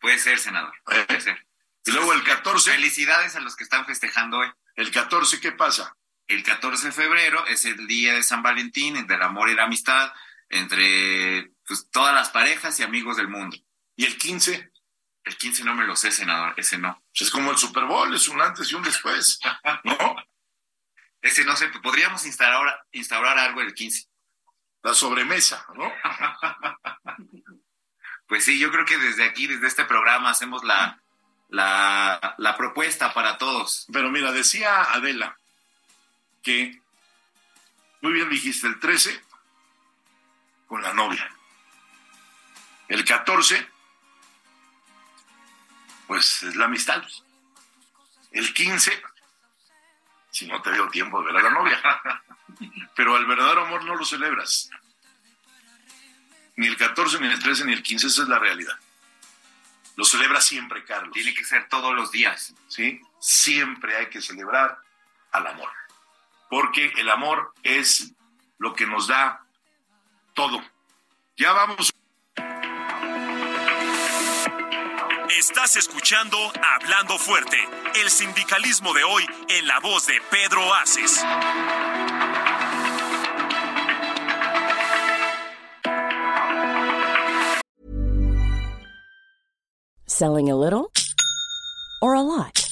[0.00, 0.74] Puede ser, senador.
[0.90, 1.04] Eh.
[1.06, 1.46] Puede ser.
[1.86, 4.52] Y luego el 14, Felicidades a los que están festejando hoy.
[4.74, 5.96] el 14, ¿qué pasa?
[6.26, 10.12] El 14 de febrero es el día de San Valentín, del amor y la amistad
[10.50, 13.56] entre pues, todas las parejas y amigos del mundo.
[13.96, 14.71] Y el 15,
[15.24, 16.54] El 15 no me lo sé, senador.
[16.56, 17.00] Ese no.
[17.10, 19.38] pues es como el Super Bowl, es un antes y un después,
[19.84, 20.16] ¿no?
[21.22, 21.68] Ese no sé.
[21.80, 24.08] Podríamos instaurar, instaurar algo el 15.
[24.82, 25.92] La sobremesa, ¿no?
[28.28, 31.02] Pues sí, yo creo que desde aquí, desde este programa, hacemos la,
[31.50, 33.86] la, la propuesta para todos.
[33.92, 35.36] Pero mira, decía Adela
[36.42, 36.80] que,
[38.00, 39.22] muy bien dijiste, el 13
[40.66, 41.30] con la novia,
[42.88, 43.71] el 14
[46.06, 47.02] pues es la amistad.
[48.30, 49.02] El 15,
[50.30, 51.80] si no te dio tiempo de ver a la novia,
[52.96, 54.70] pero el verdadero amor no lo celebras.
[56.56, 58.78] Ni el 14, ni el 13, ni el 15, esa es la realidad.
[59.96, 61.12] Lo celebra siempre, Carlos.
[61.12, 62.54] Tiene que ser todos los días.
[62.68, 63.00] ¿Sí?
[63.20, 64.78] Siempre hay que celebrar
[65.32, 65.70] al amor.
[66.48, 68.12] Porque el amor es
[68.58, 69.44] lo que nos da
[70.34, 70.62] todo.
[71.36, 71.92] Ya vamos.
[75.38, 77.56] Estás escuchando Hablando Fuerte,
[78.02, 81.24] el sindicalismo de hoy en la voz de Pedro Aces.
[90.06, 90.92] Selling a little
[92.02, 92.71] or a lot?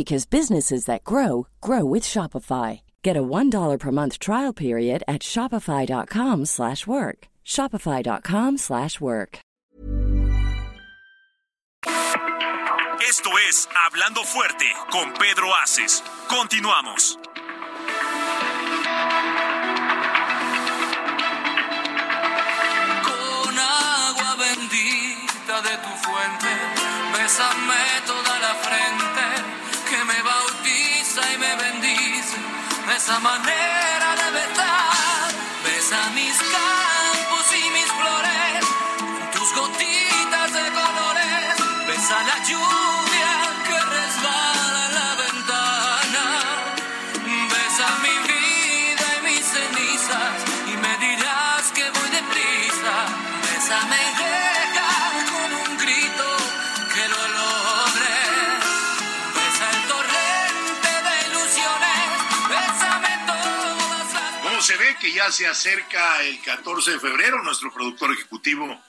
[0.00, 2.80] because businesses that grow grow with Shopify.
[3.02, 7.18] Get a $1 per month trial period at shopify.com/work.
[7.44, 9.32] shopify.com/work.
[13.12, 16.02] Esto es Hablando Fuerte con Pedro Aces.
[16.28, 17.18] Continuamos.
[23.08, 26.52] Con agua bendita de tu fuente,
[27.14, 29.19] bésame toda la frente,
[29.90, 32.36] que me bautiza y me bendice,
[32.96, 35.30] esa manera de verdad.
[35.64, 38.64] Besa mis campos y mis flores,
[39.18, 41.56] con tus gotitas de colores,
[41.88, 42.99] besa la lluvia
[64.90, 67.42] ¿Cómo se ve que ya se acerca el 14 de febrero?
[67.42, 68.80] Nuestro productor ejecutivo,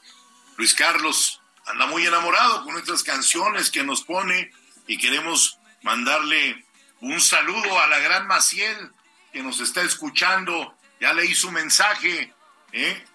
[0.57, 4.51] Luis Carlos, anda muy enamorado con nuestras canciones que nos pone
[4.87, 6.65] y queremos mandarle
[7.01, 8.91] un saludo a la gran Maciel
[9.31, 10.75] que nos está escuchando.
[10.99, 12.33] Ya leí su mensaje,
[12.71, 13.05] ¿eh?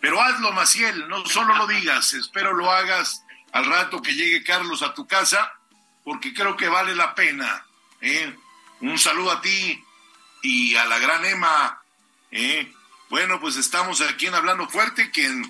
[0.00, 4.82] Pero hazlo, Maciel, no solo lo digas, espero lo hagas al rato que llegue Carlos
[4.82, 5.54] a tu casa,
[6.04, 7.64] porque creo que vale la pena.
[8.00, 8.36] ¿eh?
[8.80, 9.82] Un saludo a ti
[10.42, 11.82] y a la gran Emma.
[12.30, 12.72] ¿Eh?
[13.08, 15.44] Bueno, pues estamos aquí en Hablando Fuerte, quien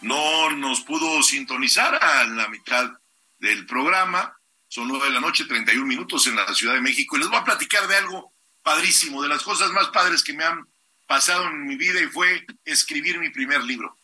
[0.00, 2.90] no nos pudo sintonizar a la mitad
[3.38, 4.36] del programa.
[4.68, 7.16] Son nueve de la noche, 31 minutos en la Ciudad de México.
[7.16, 10.44] Y les voy a platicar de algo padrísimo, de las cosas más padres que me
[10.44, 10.66] han
[11.06, 13.96] pasado en mi vida y fue escribir mi primer libro.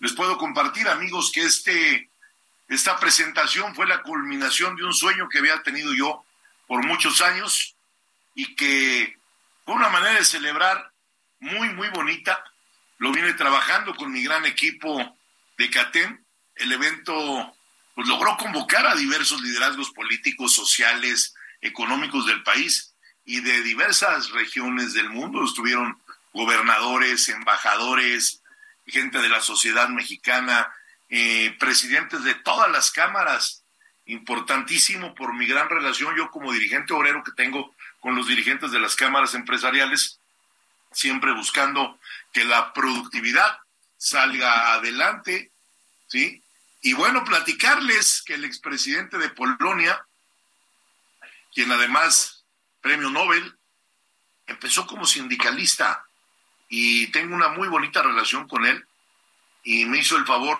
[0.00, 2.10] Les puedo compartir, amigos, que este,
[2.68, 6.22] esta presentación fue la culminación de un sueño que había tenido yo
[6.66, 7.74] por muchos años
[8.34, 9.16] y que
[9.64, 10.89] fue una manera de celebrar
[11.40, 12.42] muy, muy bonita.
[12.98, 15.16] Lo vine trabajando con mi gran equipo
[15.58, 16.22] de CATEM.
[16.54, 17.54] El evento
[17.94, 24.92] pues, logró convocar a diversos liderazgos políticos, sociales, económicos del país y de diversas regiones
[24.92, 25.44] del mundo.
[25.44, 26.00] Estuvieron
[26.32, 28.42] gobernadores, embajadores,
[28.86, 30.72] gente de la sociedad mexicana,
[31.08, 33.64] eh, presidentes de todas las cámaras.
[34.06, 38.80] Importantísimo por mi gran relación yo como dirigente obrero que tengo con los dirigentes de
[38.80, 40.20] las cámaras empresariales,
[40.92, 41.98] siempre buscando
[42.32, 43.58] que la productividad
[43.96, 45.52] salga adelante,
[46.08, 46.42] ¿sí?
[46.82, 50.04] Y bueno, platicarles que el expresidente de Polonia,
[51.52, 52.44] quien además
[52.80, 53.58] premio Nobel,
[54.46, 56.04] empezó como sindicalista
[56.68, 58.86] y tengo una muy bonita relación con él
[59.62, 60.58] y me hizo el favor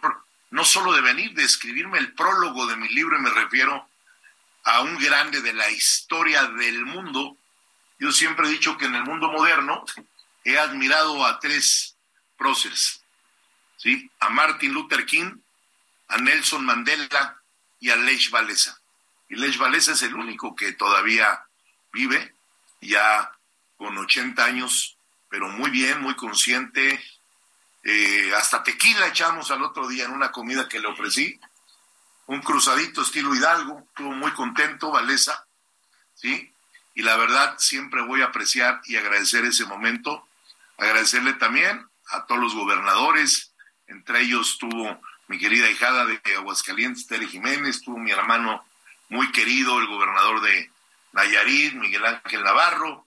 [0.50, 3.88] no solo de venir, de escribirme el prólogo de mi libro y me refiero
[4.64, 7.36] a un grande de la historia del mundo.
[7.98, 9.84] Yo siempre he dicho que en el mundo moderno
[10.44, 11.96] he admirado a tres
[12.36, 13.02] próceres,
[13.76, 14.10] ¿sí?
[14.20, 15.38] A Martin Luther King,
[16.08, 17.40] a Nelson Mandela
[17.78, 18.80] y a Lech Walesa.
[19.28, 21.44] Y Lech Walesa es el único que todavía
[21.92, 22.34] vive,
[22.80, 23.30] ya
[23.76, 24.96] con 80 años,
[25.28, 27.02] pero muy bien, muy consciente.
[27.82, 31.40] Eh, hasta tequila echamos al otro día en una comida que le ofrecí.
[32.26, 35.46] Un cruzadito estilo Hidalgo, estuvo muy contento, Valesa,
[36.14, 36.52] ¿sí?
[36.94, 40.26] Y la verdad, siempre voy a apreciar y agradecer ese momento.
[40.80, 43.54] Agradecerle también a todos los gobernadores,
[43.86, 48.64] entre ellos tuvo mi querida hijada de Aguascalientes, Tere Jiménez, tuvo mi hermano
[49.10, 50.70] muy querido, el gobernador de
[51.12, 53.06] Nayarit, Miguel Ángel Navarro,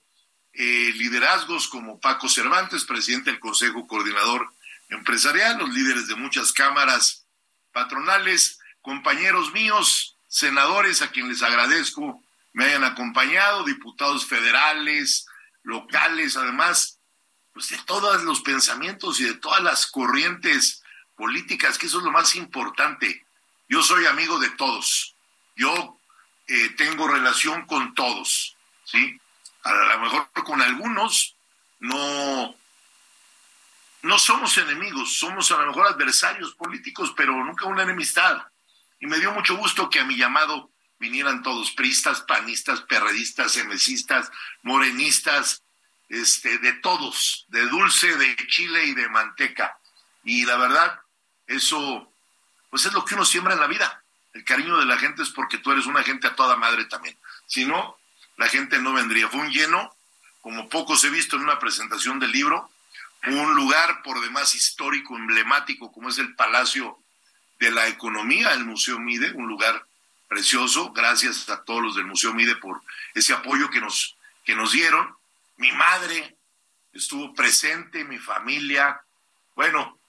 [0.53, 4.53] eh, liderazgos como Paco Cervantes, presidente del Consejo Coordinador
[4.89, 7.25] Empresarial, los líderes de muchas cámaras
[7.71, 15.25] patronales, compañeros míos, senadores a quienes les agradezco me hayan acompañado, diputados federales,
[15.63, 16.92] locales, además,
[17.53, 20.83] pues de todos los pensamientos y de todas las corrientes
[21.15, 23.25] políticas, que eso es lo más importante.
[23.69, 25.15] Yo soy amigo de todos.
[25.55, 25.97] Yo
[26.47, 29.19] eh, tengo relación con todos, ¿sí?
[29.63, 31.35] A lo mejor con algunos
[31.79, 32.55] no,
[34.01, 38.47] no somos enemigos, somos a lo mejor adversarios políticos, pero nunca una enemistad.
[38.99, 44.31] Y me dio mucho gusto que a mi llamado vinieran todos, pristas, panistas, perredistas, emesistas,
[44.63, 45.61] morenistas,
[46.09, 49.77] este, de todos, de dulce, de chile y de manteca.
[50.23, 50.99] Y la verdad,
[51.47, 52.11] eso,
[52.69, 54.03] pues es lo que uno siembra en la vida.
[54.33, 57.17] El cariño de la gente es porque tú eres una gente a toda madre también.
[57.45, 57.97] Si no,
[58.37, 59.29] la gente no vendría.
[59.29, 59.95] Fue un lleno,
[60.41, 62.69] como pocos he visto en una presentación del libro,
[63.27, 66.97] un lugar por demás histórico, emblemático, como es el Palacio
[67.59, 69.85] de la Economía, el Museo Mide, un lugar
[70.27, 70.91] precioso.
[70.91, 72.81] Gracias a todos los del Museo Mide por
[73.13, 75.15] ese apoyo que nos, que nos dieron.
[75.57, 76.37] Mi madre
[76.91, 79.01] estuvo presente, mi familia.
[79.55, 79.99] Bueno,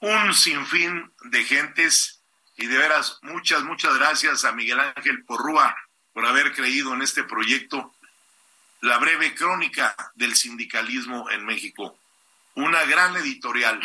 [0.00, 2.20] un sinfín de gentes
[2.56, 5.76] y de veras muchas, muchas gracias a Miguel Ángel Porrúa
[6.12, 7.94] por haber creído en este proyecto,
[8.80, 11.96] la breve crónica del sindicalismo en México.
[12.54, 13.80] Una gran editorial,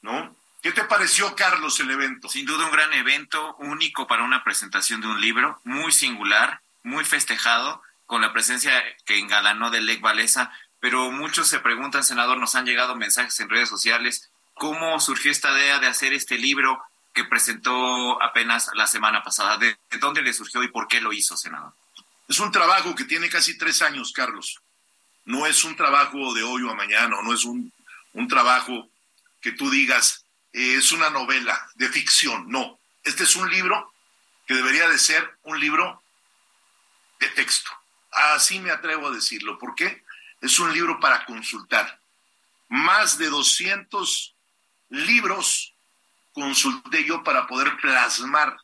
[0.00, 0.34] ¿no?
[0.62, 2.28] ¿Qué te pareció, Carlos, el evento?
[2.30, 7.04] Sin duda un gran evento, único para una presentación de un libro, muy singular, muy
[7.04, 8.72] festejado, con la presencia
[9.04, 13.48] que engalanó de Lec Valesa, pero muchos se preguntan, senador, nos han llegado mensajes en
[13.48, 16.82] redes sociales, ¿cómo surgió esta idea de hacer este libro
[17.14, 19.56] que presentó apenas la semana pasada?
[19.56, 21.72] ¿De, dónde le surgió y por qué lo hizo, senador?
[22.28, 24.60] Es un trabajo que tiene casi tres años, Carlos.
[25.24, 27.72] No es un trabajo de hoy o a mañana, no es un,
[28.12, 28.88] un trabajo
[29.40, 32.78] que tú digas, es una novela de ficción, no.
[33.02, 33.92] Este es un libro
[34.46, 36.02] que debería de ser un libro
[37.20, 37.70] de texto.
[38.14, 39.58] Así me atrevo a decirlo.
[39.58, 40.04] ¿Por qué?
[40.40, 42.00] Es un libro para consultar.
[42.68, 44.34] Más de 200
[44.90, 45.74] libros
[46.32, 48.56] consulté yo para poder plasmar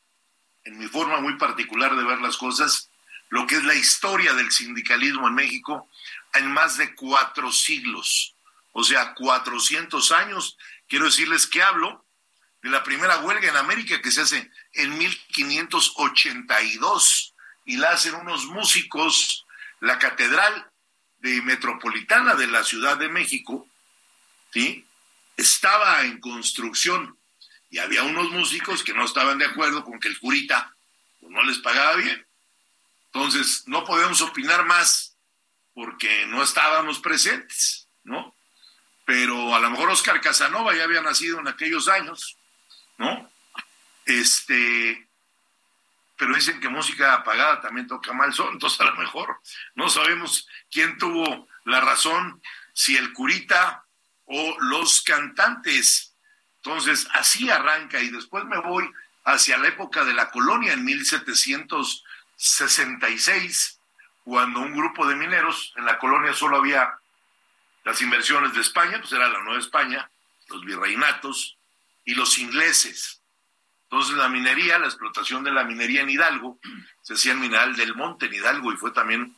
[0.64, 2.90] en mi forma muy particular de ver las cosas
[3.30, 5.88] lo que es la historia del sindicalismo en México
[6.34, 8.34] en más de cuatro siglos,
[8.72, 10.58] o sea, 400 años
[10.88, 12.04] quiero decirles que hablo
[12.62, 17.34] de la primera huelga en América que se hace en 1582
[17.64, 19.46] y la hacen unos músicos,
[19.80, 20.70] la catedral
[21.18, 23.68] de metropolitana de la Ciudad de México,
[24.52, 24.86] ¿sí?
[25.36, 27.18] Estaba en construcción
[27.70, 30.74] y había unos músicos que no estaban de acuerdo con que el curita
[31.20, 32.26] pues, no les pagaba bien.
[33.06, 35.16] Entonces, no podemos opinar más
[35.74, 38.34] porque no estábamos presentes, ¿no?
[39.10, 42.38] pero a lo mejor Oscar Casanova ya había nacido en aquellos años,
[42.96, 43.28] ¿no?
[44.06, 45.08] Este,
[46.20, 49.40] pero dicen que música apagada también toca mal son, entonces a lo mejor
[49.74, 52.42] no sabemos quién tuvo la razón,
[52.74, 53.86] si el curita
[54.26, 56.14] o los cantantes.
[56.56, 58.86] Entonces, así arranca y después me voy
[59.24, 63.80] hacia la época de la colonia en 1766,
[64.22, 66.98] cuando un grupo de mineros, en la colonia solo había
[67.84, 70.10] las inversiones de España, pues era la Nueva España,
[70.48, 71.56] los virreinatos
[72.04, 73.19] y los ingleses.
[73.90, 76.60] Entonces la minería, la explotación de la minería en Hidalgo,
[77.02, 79.34] se hacía en Mineral del Monte en Hidalgo y fue también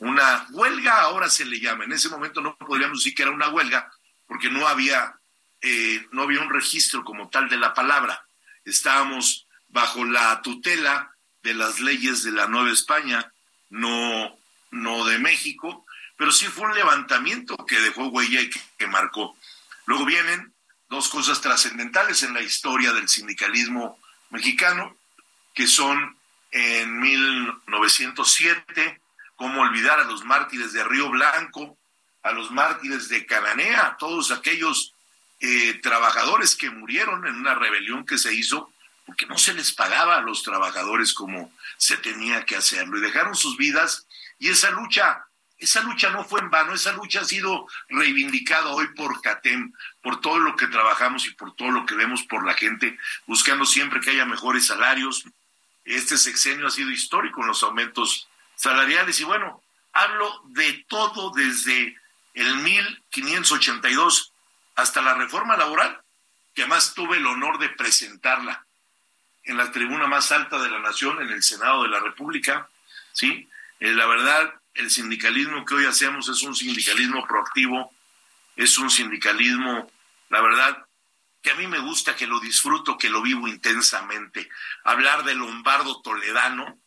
[0.00, 1.84] una huelga, ahora se le llama.
[1.84, 3.90] En ese momento no podríamos decir que era una huelga
[4.26, 5.14] porque no había,
[5.60, 8.26] eh, no había un registro como tal de la palabra.
[8.64, 13.32] Estábamos bajo la tutela de las leyes de la Nueva España,
[13.70, 14.36] no,
[14.70, 15.84] no de México,
[16.16, 19.36] pero sí fue un levantamiento que dejó huella y que, marcó.
[19.86, 20.53] Luego vienen
[20.88, 23.98] dos cosas trascendentales en la historia del sindicalismo
[24.30, 24.96] mexicano,
[25.54, 26.16] que son
[26.50, 29.00] en 1907,
[29.36, 31.76] cómo olvidar a los mártires de Río Blanco,
[32.22, 34.94] a los mártires de Cananea, todos aquellos
[35.40, 38.70] eh, trabajadores que murieron en una rebelión que se hizo
[39.04, 43.34] porque no se les pagaba a los trabajadores como se tenía que hacerlo y dejaron
[43.34, 44.06] sus vidas
[44.38, 45.26] y esa lucha
[45.64, 50.20] esa lucha no fue en vano, esa lucha ha sido reivindicada hoy por CATEM, por
[50.20, 54.00] todo lo que trabajamos y por todo lo que vemos por la gente, buscando siempre
[54.00, 55.24] que haya mejores salarios.
[55.84, 59.62] Este sexenio ha sido histórico en los aumentos salariales y bueno,
[59.92, 61.98] hablo de todo desde
[62.34, 64.32] el 1582
[64.76, 66.00] hasta la reforma laboral,
[66.54, 68.64] que además tuve el honor de presentarla
[69.44, 72.68] en la tribuna más alta de la nación, en el Senado de la República,
[73.12, 73.48] ¿sí?
[73.80, 77.92] Eh, la verdad, el sindicalismo que hoy hacemos es un sindicalismo proactivo,
[78.56, 79.90] es un sindicalismo,
[80.28, 80.86] la verdad,
[81.42, 84.48] que a mí me gusta, que lo disfruto, que lo vivo intensamente.
[84.84, 86.78] Hablar de Lombardo Toledano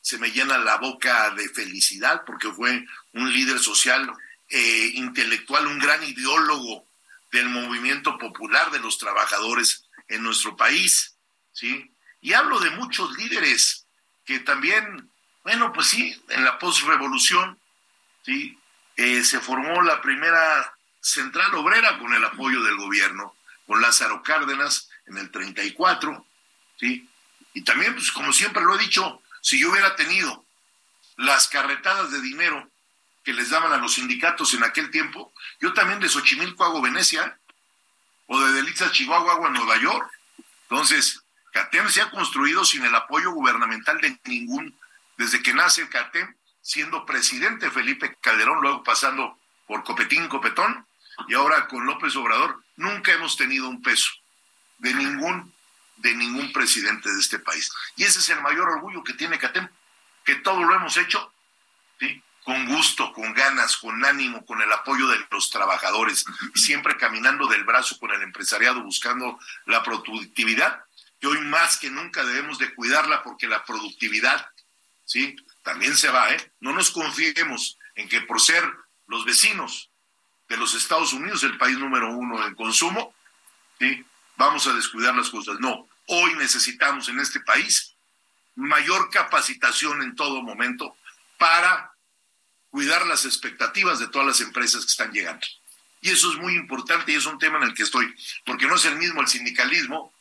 [0.00, 4.12] se me llena la boca de felicidad porque fue un líder social,
[4.48, 6.86] eh, intelectual, un gran ideólogo
[7.32, 11.16] del movimiento popular de los trabajadores en nuestro país,
[11.52, 11.90] ¿sí?
[12.20, 13.86] Y hablo de muchos líderes
[14.24, 15.10] que también,
[15.46, 17.56] bueno, pues sí, en la postrevolución,
[18.24, 18.58] ¿sí?
[18.96, 24.90] Eh, se formó la primera central obrera con el apoyo del gobierno, con Lázaro Cárdenas
[25.06, 26.26] en el 34,
[26.80, 27.08] ¿sí?
[27.54, 30.44] Y también, pues como siempre lo he dicho, si yo hubiera tenido
[31.16, 32.68] las carretadas de dinero
[33.22, 37.38] que les daban a los sindicatos en aquel tiempo, yo también de Xochimilco hago Venecia,
[38.26, 40.10] o de Delizas Chihuahua hago Nueva York.
[40.62, 41.22] Entonces,
[41.52, 44.76] CATEM se ha construido sin el apoyo gubernamental de ningún,
[45.16, 50.86] desde que nace el CATEM, siendo presidente Felipe Calderón, luego pasando por Copetín Copetón,
[51.28, 54.10] y ahora con López Obrador, nunca hemos tenido un peso
[54.78, 55.52] de ningún,
[55.96, 57.72] de ningún presidente de este país.
[57.96, 59.68] Y ese es el mayor orgullo que tiene CATEM,
[60.24, 61.32] que todo lo hemos hecho,
[61.98, 62.22] ¿sí?
[62.44, 67.64] con gusto, con ganas, con ánimo, con el apoyo de los trabajadores, siempre caminando del
[67.64, 70.84] brazo con el empresariado, buscando la productividad,
[71.20, 74.48] que hoy más que nunca debemos de cuidarla porque la productividad,
[75.06, 75.34] ¿sí?
[75.62, 76.52] También se va, ¿eh?
[76.60, 78.62] No nos confiemos en que por ser
[79.06, 79.90] los vecinos
[80.48, 83.14] de los Estados Unidos, el país número uno en consumo,
[83.78, 84.04] ¿sí?
[84.36, 85.58] Vamos a descuidar las cosas.
[85.60, 87.94] No, hoy necesitamos en este país
[88.54, 90.96] mayor capacitación en todo momento
[91.38, 91.92] para
[92.70, 95.46] cuidar las expectativas de todas las empresas que están llegando.
[96.00, 98.76] Y eso es muy importante y es un tema en el que estoy, porque no
[98.76, 100.12] es el mismo el sindicalismo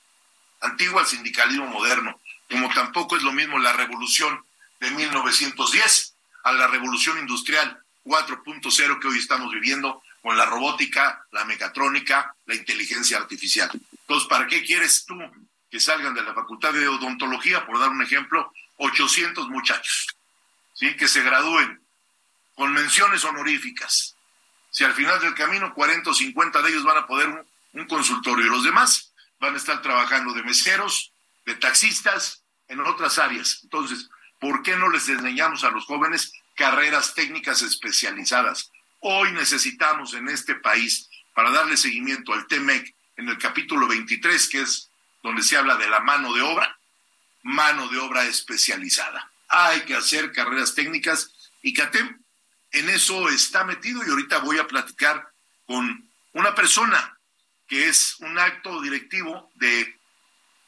[0.61, 2.19] antiguo al sindicalismo moderno,
[2.49, 4.43] como tampoco es lo mismo la revolución
[4.79, 11.45] de 1910 a la revolución industrial 4.0 que hoy estamos viviendo con la robótica, la
[11.45, 13.69] mecatrónica, la inteligencia artificial.
[13.91, 15.15] Entonces, ¿para qué quieres tú
[15.69, 20.07] que salgan de la facultad de odontología, por dar un ejemplo, 800 muchachos,
[20.73, 20.95] ¿sí?
[20.95, 21.81] que se gradúen
[22.55, 24.15] con menciones honoríficas.
[24.69, 28.45] Si al final del camino 40 o 50 de ellos van a poder un, consultorio
[28.45, 31.11] y los demás van a estar trabajando de meseros,
[31.45, 33.59] de taxistas, en otras áreas.
[33.63, 34.09] Entonces,
[34.39, 38.71] ¿por qué no les enseñamos a los jóvenes carreras técnicas especializadas?
[38.99, 44.61] Hoy necesitamos en este país, para darle seguimiento al TEMEC en el capítulo 23, que
[44.61, 44.89] es
[45.21, 46.77] donde se habla de la mano de obra,
[47.43, 49.31] mano de obra especializada.
[49.49, 51.31] Hay que hacer carreras técnicas
[51.61, 52.25] y CATEM
[52.75, 55.31] en eso está metido y ahorita voy a platicar
[55.65, 57.17] con una persona
[57.67, 59.97] que es un acto directivo de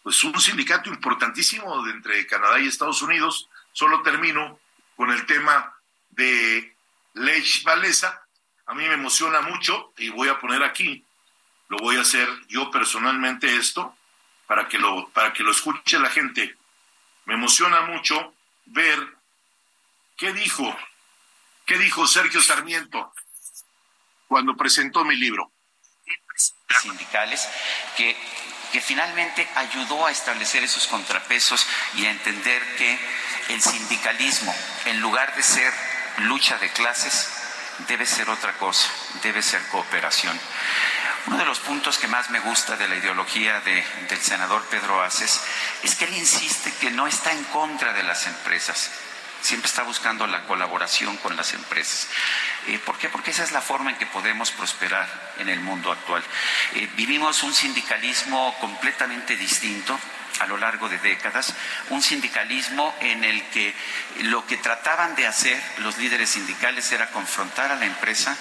[0.03, 3.49] pues un sindicato importantísimo de entre Canadá y Estados Unidos.
[3.78, 4.59] Solo termino
[4.95, 5.71] con el tema
[6.09, 6.75] de
[7.13, 8.25] Lech Valesa.
[8.65, 11.05] A mí me emociona mucho y voy a poner aquí,
[11.67, 13.95] lo voy a hacer yo personalmente esto
[14.47, 16.57] para que lo para que lo escuche la gente.
[17.25, 18.34] Me emociona mucho
[18.65, 18.97] ver
[20.17, 20.75] qué dijo
[21.67, 23.13] ¿Qué dijo Sergio Sarmiento
[24.28, 25.51] cuando presentó mi libro?
[26.82, 27.47] Sindicales
[27.95, 28.17] que,
[28.71, 32.97] que finalmente ayudó a establecer esos contrapesos y a entender que
[33.50, 34.54] el sindicalismo,
[34.86, 35.74] en lugar de ser
[36.20, 37.30] lucha de clases,
[37.88, 38.89] debe ser otra cosa,
[39.22, 40.39] debe ser cooperación.
[41.28, 45.02] Uno de los puntos que más me gusta de la ideología de, del senador Pedro
[45.02, 45.41] Aces
[45.84, 48.89] es que él insiste que no está en contra de las empresas,
[49.41, 52.08] siempre está buscando la colaboración con las empresas.
[52.68, 53.10] Eh, ¿Por qué?
[53.10, 56.24] Porque esa es la forma en que podemos prosperar en el mundo actual.
[56.76, 60.00] Eh, vivimos un sindicalismo completamente distinto
[60.39, 61.53] a lo largo de décadas,
[61.89, 63.73] un sindicalismo en el que
[64.23, 68.38] lo que trataban de hacer los líderes sindicales era confrontar a la empresa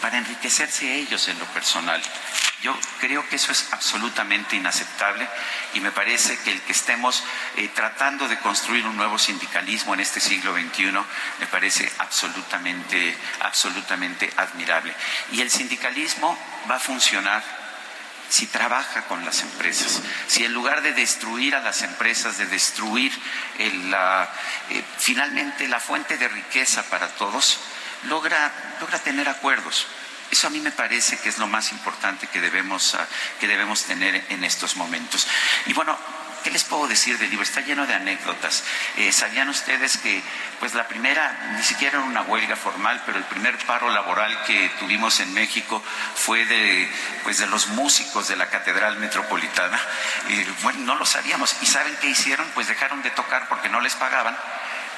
[0.00, 2.02] para enriquecerse ellos en lo personal.
[2.62, 5.28] Yo creo que eso es absolutamente inaceptable
[5.74, 7.22] y me parece que el que estemos
[7.56, 10.92] eh, tratando de construir un nuevo sindicalismo en este siglo XXI
[11.40, 14.94] me parece absolutamente, absolutamente admirable.
[15.32, 16.38] Y el sindicalismo
[16.70, 17.63] va a funcionar
[18.28, 23.12] si trabaja con las empresas, si en lugar de destruir a las empresas, de destruir
[23.90, 24.28] la,
[24.70, 27.58] eh, finalmente la fuente de riqueza para todos,
[28.04, 29.86] logra, logra tener acuerdos
[30.30, 33.06] eso a mí me parece que es lo más importante que debemos, ah,
[33.38, 35.26] que debemos tener en estos momentos.
[35.66, 35.96] Y bueno,
[36.44, 37.42] ¿qué les puedo decir del libro?
[37.42, 38.62] Está lleno de anécdotas.
[38.98, 40.22] Eh, ¿Sabían ustedes que,
[40.60, 44.70] pues la primera, ni siquiera era una huelga formal, pero el primer paro laboral que
[44.78, 45.82] tuvimos en México
[46.14, 46.88] fue de,
[47.24, 49.80] pues de los músicos de la Catedral Metropolitana?
[50.62, 51.56] bueno, no lo sabíamos.
[51.62, 52.46] ¿Y saben qué hicieron?
[52.54, 54.36] Pues dejaron de tocar porque no les pagaban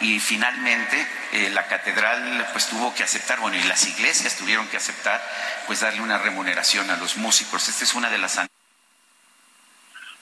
[0.01, 4.77] y finalmente eh, la catedral pues tuvo que aceptar, bueno, y las iglesias tuvieron que
[4.77, 5.23] aceptar
[5.67, 7.69] pues darle una remuneración a los músicos.
[7.69, 8.39] Esta es una de las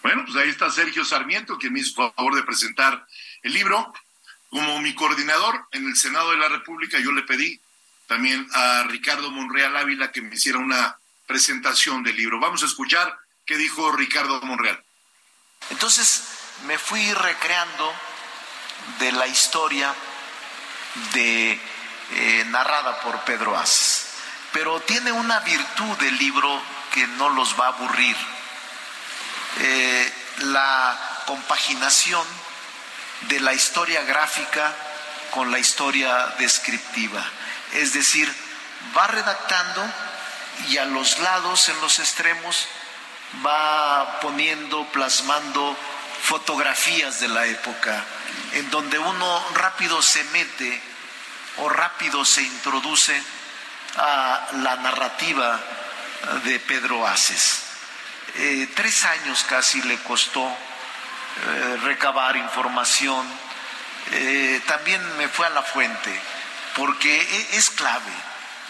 [0.04, 3.06] bueno, pues ahí está Sergio Sarmiento, quien me hizo favor de presentar
[3.42, 3.90] el libro.
[4.50, 7.58] Como mi coordinador en el Senado de la República, yo le pedí
[8.06, 12.38] también a Ricardo Monreal Ávila que me hiciera una presentación del libro.
[12.38, 14.78] Vamos a escuchar qué dijo Ricardo Monreal.
[15.70, 16.24] Entonces
[16.66, 17.90] me fui recreando
[18.98, 19.94] de la historia
[21.14, 21.58] de
[22.12, 24.18] eh, narrada por Pedro Aces,
[24.52, 28.33] pero tiene una virtud del libro que no los va a aburrir
[29.60, 32.26] eh, la compaginación
[33.22, 34.74] de la historia gráfica
[35.30, 37.24] con la historia descriptiva.
[37.72, 38.32] Es decir,
[38.96, 39.84] va redactando
[40.68, 42.66] y a los lados, en los extremos,
[43.44, 45.76] va poniendo, plasmando
[46.22, 48.04] fotografías de la época,
[48.52, 50.80] en donde uno rápido se mete
[51.58, 53.20] o rápido se introduce
[53.96, 55.60] a la narrativa
[56.44, 57.63] de Pedro Aces.
[58.36, 63.26] Eh, tres años casi le costó eh, recabar información.
[64.12, 66.20] Eh, también me fue a la fuente,
[66.76, 68.12] porque e, es clave.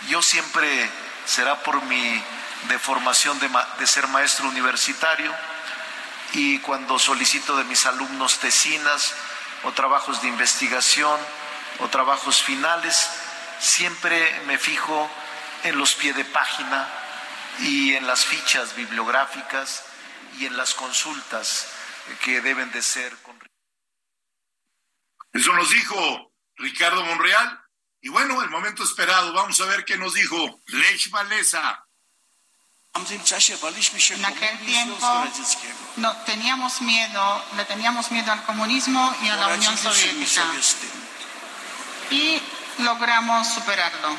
[0.09, 0.91] Yo siempre,
[1.27, 2.23] será por mi
[2.69, 5.35] deformación de, ser maestro universitario,
[6.33, 9.15] y cuando solicito de mis alumnos tesinas
[9.63, 11.19] o trabajos de investigación
[11.79, 13.09] o trabajos finales,
[13.61, 15.11] siempre me fijo
[15.63, 16.89] en los pies de página,
[17.61, 19.85] y en las fichas bibliográficas
[20.39, 21.69] y en las consultas
[22.23, 23.39] que deben de ser con...
[25.33, 27.61] Eso nos dijo Ricardo Monreal.
[28.01, 31.85] Y bueno, el momento esperado, vamos a ver qué nos dijo Lech Valesa.
[32.95, 35.25] En aquel tiempo
[35.97, 40.43] no, teníamos miedo, le teníamos miedo al comunismo y a la Unión Soviética.
[42.11, 42.41] Y
[42.79, 44.17] logramos superarlo.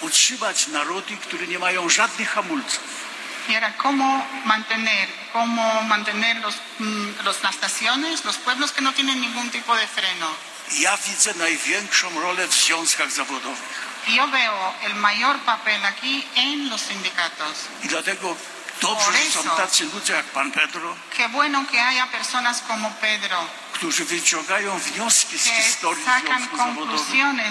[0.00, 3.04] Utrzymać narody, które nie mają żadnych hamulców.
[3.48, 8.92] Y era cómo mantener, cómo mantener los, mm, los, las naciones, los pueblos que no
[8.92, 10.28] tienen ningún tipo de freno.
[10.72, 13.94] Ja widzę największą rolę w związkach zawodowych.
[14.08, 17.68] Yo veo el mayor papel aquí en los sindicatos.
[17.82, 18.36] I dlatego
[18.80, 20.96] dobrze, że są tacy ludzie jak pan Pedro.
[21.16, 26.04] Qué bueno que haya personas como Pedro którzy wyciągają wnioski z historii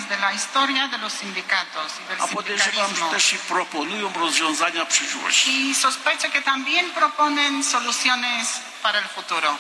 [0.10, 4.86] de la historia de los sindicatos y del A podejrzewam, że też i proponują rozwiązania
[4.86, 5.72] przyszłości.
[5.72, 9.58] Y sospecho que también proponen soluciones para el futuro.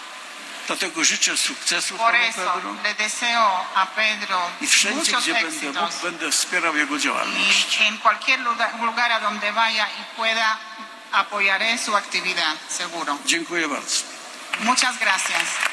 [0.68, 6.32] Dlatego życzę sukcesu Por eso le deseo a Pedro I wszędzie, gdzie będę mógł, będę
[6.32, 7.82] wspierał jego działalność.
[7.82, 10.58] Y en cualquier lugar, lugar a donde vaya y pueda
[11.12, 13.18] apoyaré su actividad, seguro.
[13.26, 14.04] Dziękuję bardzo.
[14.60, 15.73] Muchas gracias.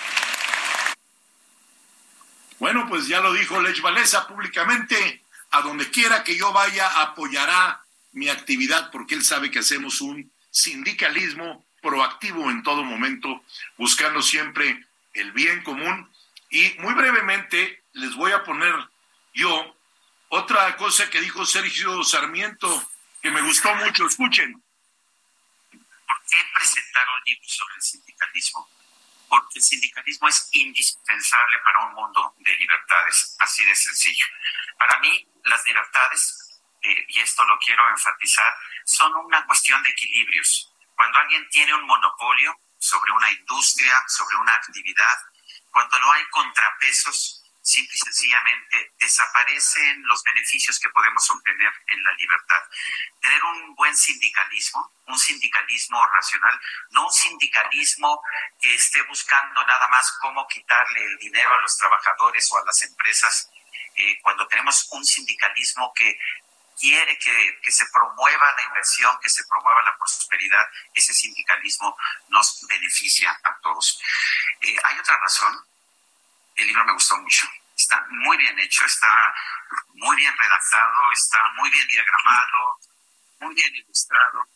[2.60, 7.82] Bueno, pues ya lo dijo Lech Valesa públicamente, a donde quiera que yo vaya apoyará
[8.12, 13.42] mi actividad porque él sabe que hacemos un sindicalismo proactivo en todo momento,
[13.78, 16.10] buscando siempre el bien común.
[16.50, 18.74] Y muy brevemente les voy a poner
[19.32, 19.74] yo
[20.28, 22.68] otra cosa que dijo Sergio Sarmiento
[23.22, 24.06] que me gustó mucho.
[24.06, 24.52] Escuchen.
[25.70, 28.68] ¿Por qué presentaron libros sobre el sindicalismo?
[29.30, 34.26] Porque el sindicalismo es indispensable para un mundo de libertades, así de sencillo.
[34.76, 38.52] Para mí, las libertades, eh, y esto lo quiero enfatizar,
[38.84, 40.74] son una cuestión de equilibrios.
[40.96, 45.18] Cuando alguien tiene un monopolio sobre una industria, sobre una actividad,
[45.70, 47.39] cuando no hay contrapesos
[47.70, 52.62] simple y sencillamente desaparecen los beneficios que podemos obtener en la libertad.
[53.22, 56.60] Tener un buen sindicalismo, un sindicalismo racional,
[56.90, 58.22] no un sindicalismo
[58.60, 62.82] que esté buscando nada más cómo quitarle el dinero a los trabajadores o a las
[62.82, 63.50] empresas,
[63.96, 66.18] eh, cuando tenemos un sindicalismo que
[66.78, 71.96] quiere que, se promueva la inversión, que se promueva la prosperidad, ese sindicalismo
[72.28, 74.00] nos beneficia a todos.
[74.60, 75.70] Eh, hay otra razón
[76.60, 77.46] el libro me gustó mucho.
[77.80, 79.34] Está muy bien hecho, está
[79.94, 82.78] muy bien redactado, está muy bien diagramado,
[83.40, 84.46] muy bien ilustrado.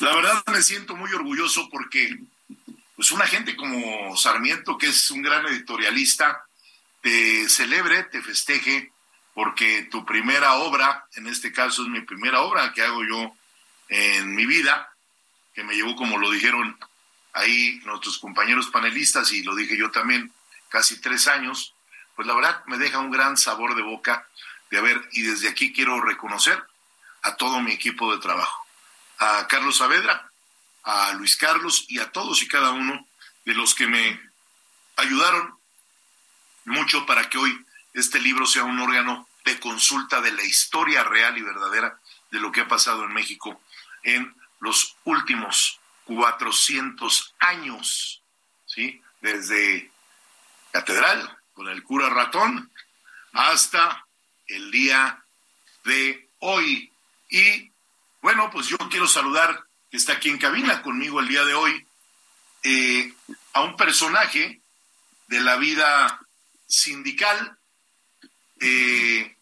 [0.00, 2.18] La verdad me siento muy orgulloso porque
[2.96, 6.44] pues una gente como Sarmiento, que es un gran editorialista,
[7.00, 8.92] te celebre, te festeje,
[9.34, 13.36] porque tu primera obra, en este caso es mi primera obra que hago yo
[13.88, 14.92] en mi vida,
[15.54, 16.76] que me llevó, como lo dijeron
[17.38, 20.32] ahí nuestros compañeros panelistas, y lo dije yo también,
[20.68, 21.74] casi tres años,
[22.16, 24.26] pues la verdad me deja un gran sabor de boca
[24.70, 26.62] de haber, y desde aquí quiero reconocer
[27.22, 28.66] a todo mi equipo de trabajo,
[29.18, 30.30] a Carlos Saavedra,
[30.84, 33.06] a Luis Carlos y a todos y cada uno
[33.44, 34.20] de los que me
[34.96, 35.54] ayudaron
[36.64, 37.64] mucho para que hoy
[37.94, 41.98] este libro sea un órgano de consulta de la historia real y verdadera
[42.30, 43.60] de lo que ha pasado en México
[44.02, 45.77] en los últimos
[46.08, 48.22] 400 años,
[48.64, 49.00] ¿sí?
[49.20, 49.90] Desde
[50.72, 52.72] Catedral, con el cura ratón,
[53.32, 54.06] hasta
[54.46, 55.22] el día
[55.84, 56.90] de hoy.
[57.28, 57.70] Y
[58.22, 61.86] bueno, pues yo quiero saludar, que está aquí en cabina conmigo el día de hoy,
[62.62, 63.12] eh,
[63.52, 64.62] a un personaje
[65.26, 66.20] de la vida
[66.66, 67.58] sindical
[68.60, 69.36] eh,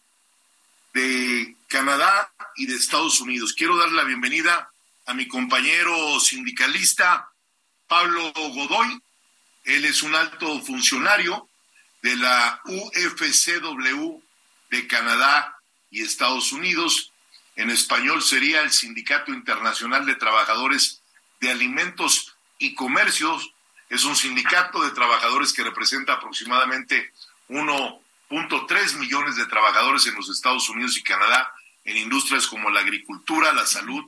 [0.93, 3.53] de Canadá y de Estados Unidos.
[3.53, 4.69] Quiero dar la bienvenida
[5.07, 7.31] a mi compañero sindicalista
[7.87, 9.01] Pablo Godoy.
[9.63, 11.49] Él es un alto funcionario
[12.01, 14.21] de la UFCW
[14.69, 15.57] de Canadá
[15.89, 17.13] y Estados Unidos.
[17.55, 21.01] En español sería el Sindicato Internacional de Trabajadores
[21.39, 23.53] de Alimentos y Comercios.
[23.89, 27.13] Es un sindicato de trabajadores que representa aproximadamente
[27.47, 31.53] 1.3 millones de trabajadores en los Estados Unidos y Canadá
[31.85, 34.03] en industrias como la agricultura, la salud,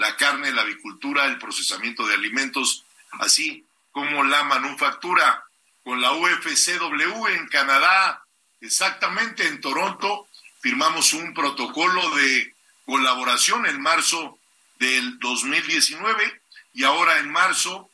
[0.00, 2.84] la carne, la avicultura, el procesamiento de alimentos,
[3.20, 5.44] así como la manufactura.
[5.84, 8.24] Con la UFCW en Canadá,
[8.60, 10.26] exactamente en Toronto,
[10.60, 12.54] firmamos un protocolo de
[12.86, 14.38] colaboración en marzo
[14.78, 16.42] del 2019
[16.72, 17.90] y ahora en marzo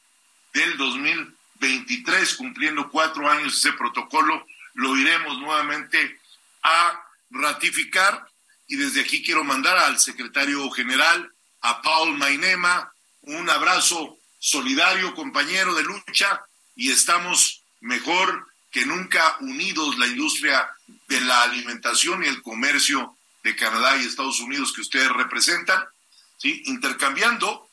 [0.53, 6.21] del 2023, cumpliendo cuatro años ese protocolo, lo iremos nuevamente
[6.63, 8.29] a ratificar
[8.69, 11.33] y desde aquí quiero mandar al secretario general,
[11.67, 12.93] a Paul Mainema,
[13.23, 16.41] un abrazo solidario, compañero de lucha,
[16.77, 20.71] y estamos mejor que nunca unidos la industria
[21.09, 25.83] de la alimentación y el comercio de Canadá y Estados Unidos que ustedes representan,
[26.37, 26.63] ¿sí?
[26.67, 27.69] intercambiando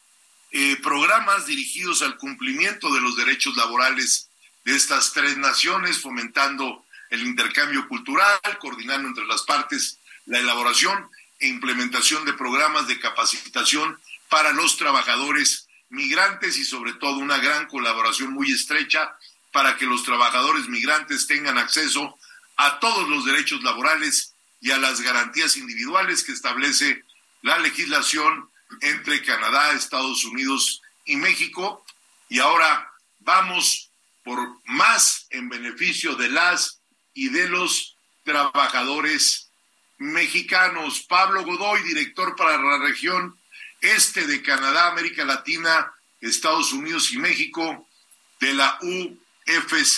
[0.51, 4.29] eh, programas dirigidos al cumplimiento de los derechos laborales
[4.65, 11.11] de estas tres naciones, fomentando el intercambio cultural, coordinando entre las partes la elaboración
[11.43, 17.67] e implementación de programas de capacitación para los trabajadores migrantes y sobre todo una gran
[17.67, 19.13] colaboración muy estrecha
[19.51, 22.17] para que los trabajadores migrantes tengan acceso
[22.55, 27.03] a todos los derechos laborales y a las garantías individuales que establece
[27.41, 31.85] la legislación entre Canadá, Estados Unidos y México.
[32.29, 32.89] Y ahora
[33.19, 33.91] vamos
[34.23, 36.79] por más en beneficio de las
[37.13, 39.42] y de los trabajadores
[40.03, 41.01] mexicanos.
[41.01, 43.37] Pablo Godoy, director para la región
[43.81, 45.91] este de Canadá, América Latina,
[46.21, 47.87] Estados Unidos y México
[48.39, 49.93] de la UFCW.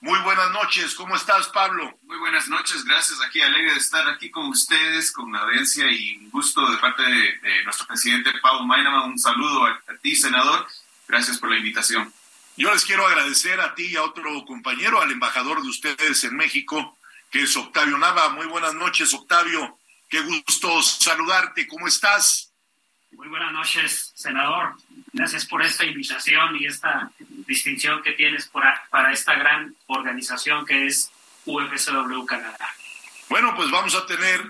[0.00, 1.98] Muy buenas noches, ¿cómo estás, Pablo?
[2.02, 3.20] Muy buenas noches, gracias.
[3.22, 7.64] Aquí alegre de estar aquí con ustedes, con audiencia y un gusto de parte de,
[7.64, 9.06] nuestro presidente Pablo Mainama.
[9.06, 10.66] Un saludo a, a ti, senador.
[11.08, 12.12] Gracias por la invitación.
[12.56, 16.36] Yo les quiero agradecer a ti y a otro compañero, al embajador de ustedes en
[16.36, 16.96] México,
[17.34, 18.28] que es Octavio Nava.
[18.28, 19.76] Muy buenas noches, Octavio.
[20.08, 21.66] Qué gusto saludarte.
[21.66, 22.52] ¿Cómo estás?
[23.10, 24.76] Muy buenas noches, senador.
[25.12, 31.10] Gracias por esta invitación y esta distinción que tienes para esta gran organización que es
[31.44, 32.70] UFCW Canadá.
[33.28, 34.40] Bueno, pues vamos a tener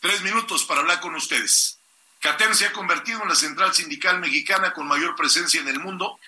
[0.00, 1.78] tres minutos para hablar con ustedes.
[2.20, 6.20] CATEM se ha convertido en la central sindical mexicana con mayor presencia en el mundo.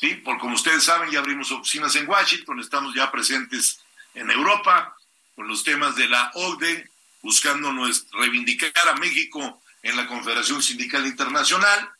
[0.00, 3.82] Sí, por como ustedes saben, ya abrimos oficinas en Washington, estamos ya presentes
[4.16, 4.96] en Europa,
[5.34, 6.90] con los temas de la OCDE,
[7.22, 7.72] buscando
[8.12, 11.90] reivindicar a México en la Confederación Sindical Internacional.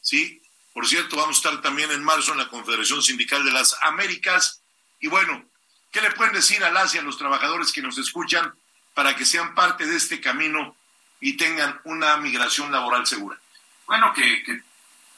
[0.00, 0.42] ¿sí?
[0.74, 4.60] Por cierto, vamos a estar también en marzo en la Confederación Sindical de las Américas.
[5.00, 5.44] Y bueno,
[5.92, 8.52] ¿qué le pueden decir a las y a los trabajadores que nos escuchan
[8.92, 10.76] para que sean parte de este camino
[11.20, 13.38] y tengan una migración laboral segura?
[13.86, 14.62] Bueno, que, que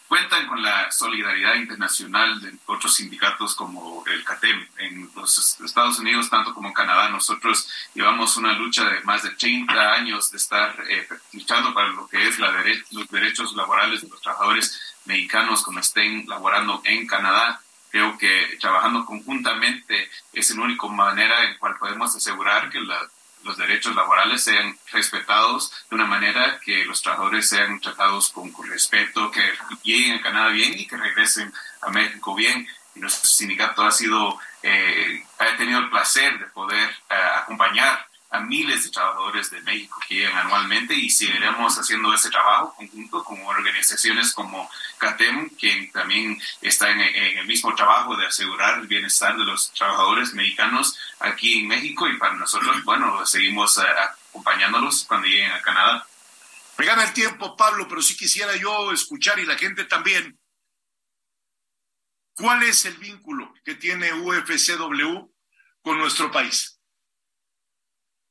[0.09, 6.31] cuentan con la solidaridad internacional de otros sindicatos como el CATEM en los Estados Unidos,
[6.31, 7.09] tanto como en Canadá.
[7.09, 12.07] Nosotros llevamos una lucha de más de 30 años de estar eh, luchando para lo
[12.07, 12.53] que es la
[12.91, 17.61] los derechos laborales de los trabajadores mexicanos cuando estén laborando en Canadá.
[17.91, 22.99] Creo que trabajando conjuntamente es la única manera en cual podemos asegurar que la,
[23.45, 29.31] los derechos laborales sean respetados de una manera que los trabajadores sean tratados con, respeto,
[29.31, 29.43] que
[29.83, 32.67] lleguen a Canadá bien y que regresen a México bien.
[32.95, 38.41] Y nuestro sindicato ha sido, eh, ha tenido el placer de poder eh, acompañar a
[38.41, 43.41] miles de trabajadores de México que llegan anualmente y seguiremos haciendo ese trabajo conjunto con
[43.43, 44.69] organizaciones como
[44.99, 50.35] CATEM, que también está en, el mismo trabajo de asegurar el bienestar de los trabajadores
[50.35, 53.83] mexicanos aquí en México y para nosotros, bueno, seguimos eh,
[54.31, 56.07] acompañándolos cuando lleguen a Canadá.
[56.77, 60.39] Me gana el tiempo, Pablo, pero sí quisiera yo escuchar y la gente también.
[62.35, 65.33] ¿Cuál es el vínculo que tiene UFCW
[65.83, 66.74] con nuestro país?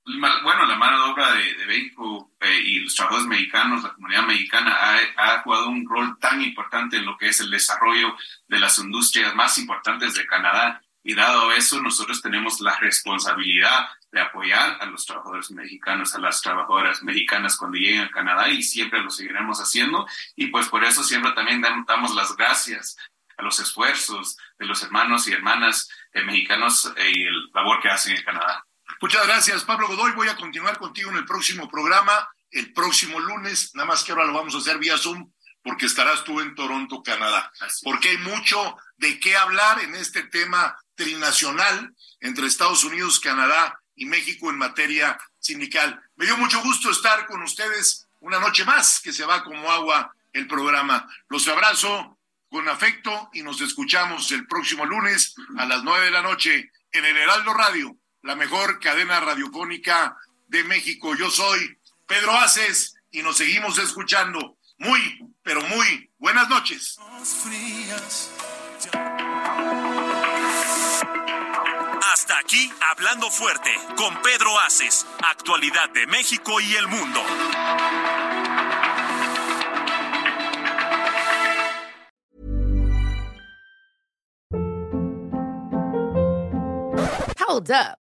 [0.05, 4.77] Bueno, la mano de obra de, México eh, y los trabajadores mexicanos, la comunidad mexicana
[5.17, 8.15] ha, jugado un rol tan importante en lo que es el desarrollo
[8.47, 10.81] de las industrias más importantes de Canadá.
[11.05, 16.41] Y dado eso, nosotros tenemos la responsabilidad de apoyar a los trabajadores mexicanos, a las
[16.41, 20.07] trabajadoras mexicanas cuando lleguen a Canadá y siempre lo seguiremos haciendo.
[20.35, 22.97] Y pues por eso siempre también damos las gracias
[23.37, 27.89] a los esfuerzos de los hermanos y hermanas eh, mexicanos eh, y el labor que
[27.89, 28.65] hacen en Canadá.
[29.03, 30.13] Muchas gracias, Pablo Godoy.
[30.13, 34.23] Voy a continuar contigo en el próximo programa, el próximo lunes, nada más que ahora
[34.23, 35.29] lo vamos a hacer vía Zoom,
[35.61, 37.51] porque estarás tú en Toronto, Canadá.
[37.83, 44.05] Porque hay mucho de qué hablar en este tema trinacional entre Estados Unidos, Canadá y
[44.05, 46.01] México en materia sindical.
[46.15, 50.15] Me dio mucho gusto estar con ustedes una noche más, que se va como agua
[50.31, 51.05] el programa.
[51.27, 56.21] Los abrazo con afecto y nos escuchamos el próximo lunes a las nueve de la
[56.21, 60.17] noche en el Heraldo Radio la mejor cadena radiofónica
[60.47, 61.15] de México.
[61.15, 64.57] Yo soy Pedro Aces y nos seguimos escuchando.
[64.79, 66.97] Muy, pero muy buenas noches.
[72.13, 77.21] Hasta aquí, hablando fuerte, con Pedro Aces, actualidad de México y el mundo.
[87.45, 88.02] Hold up.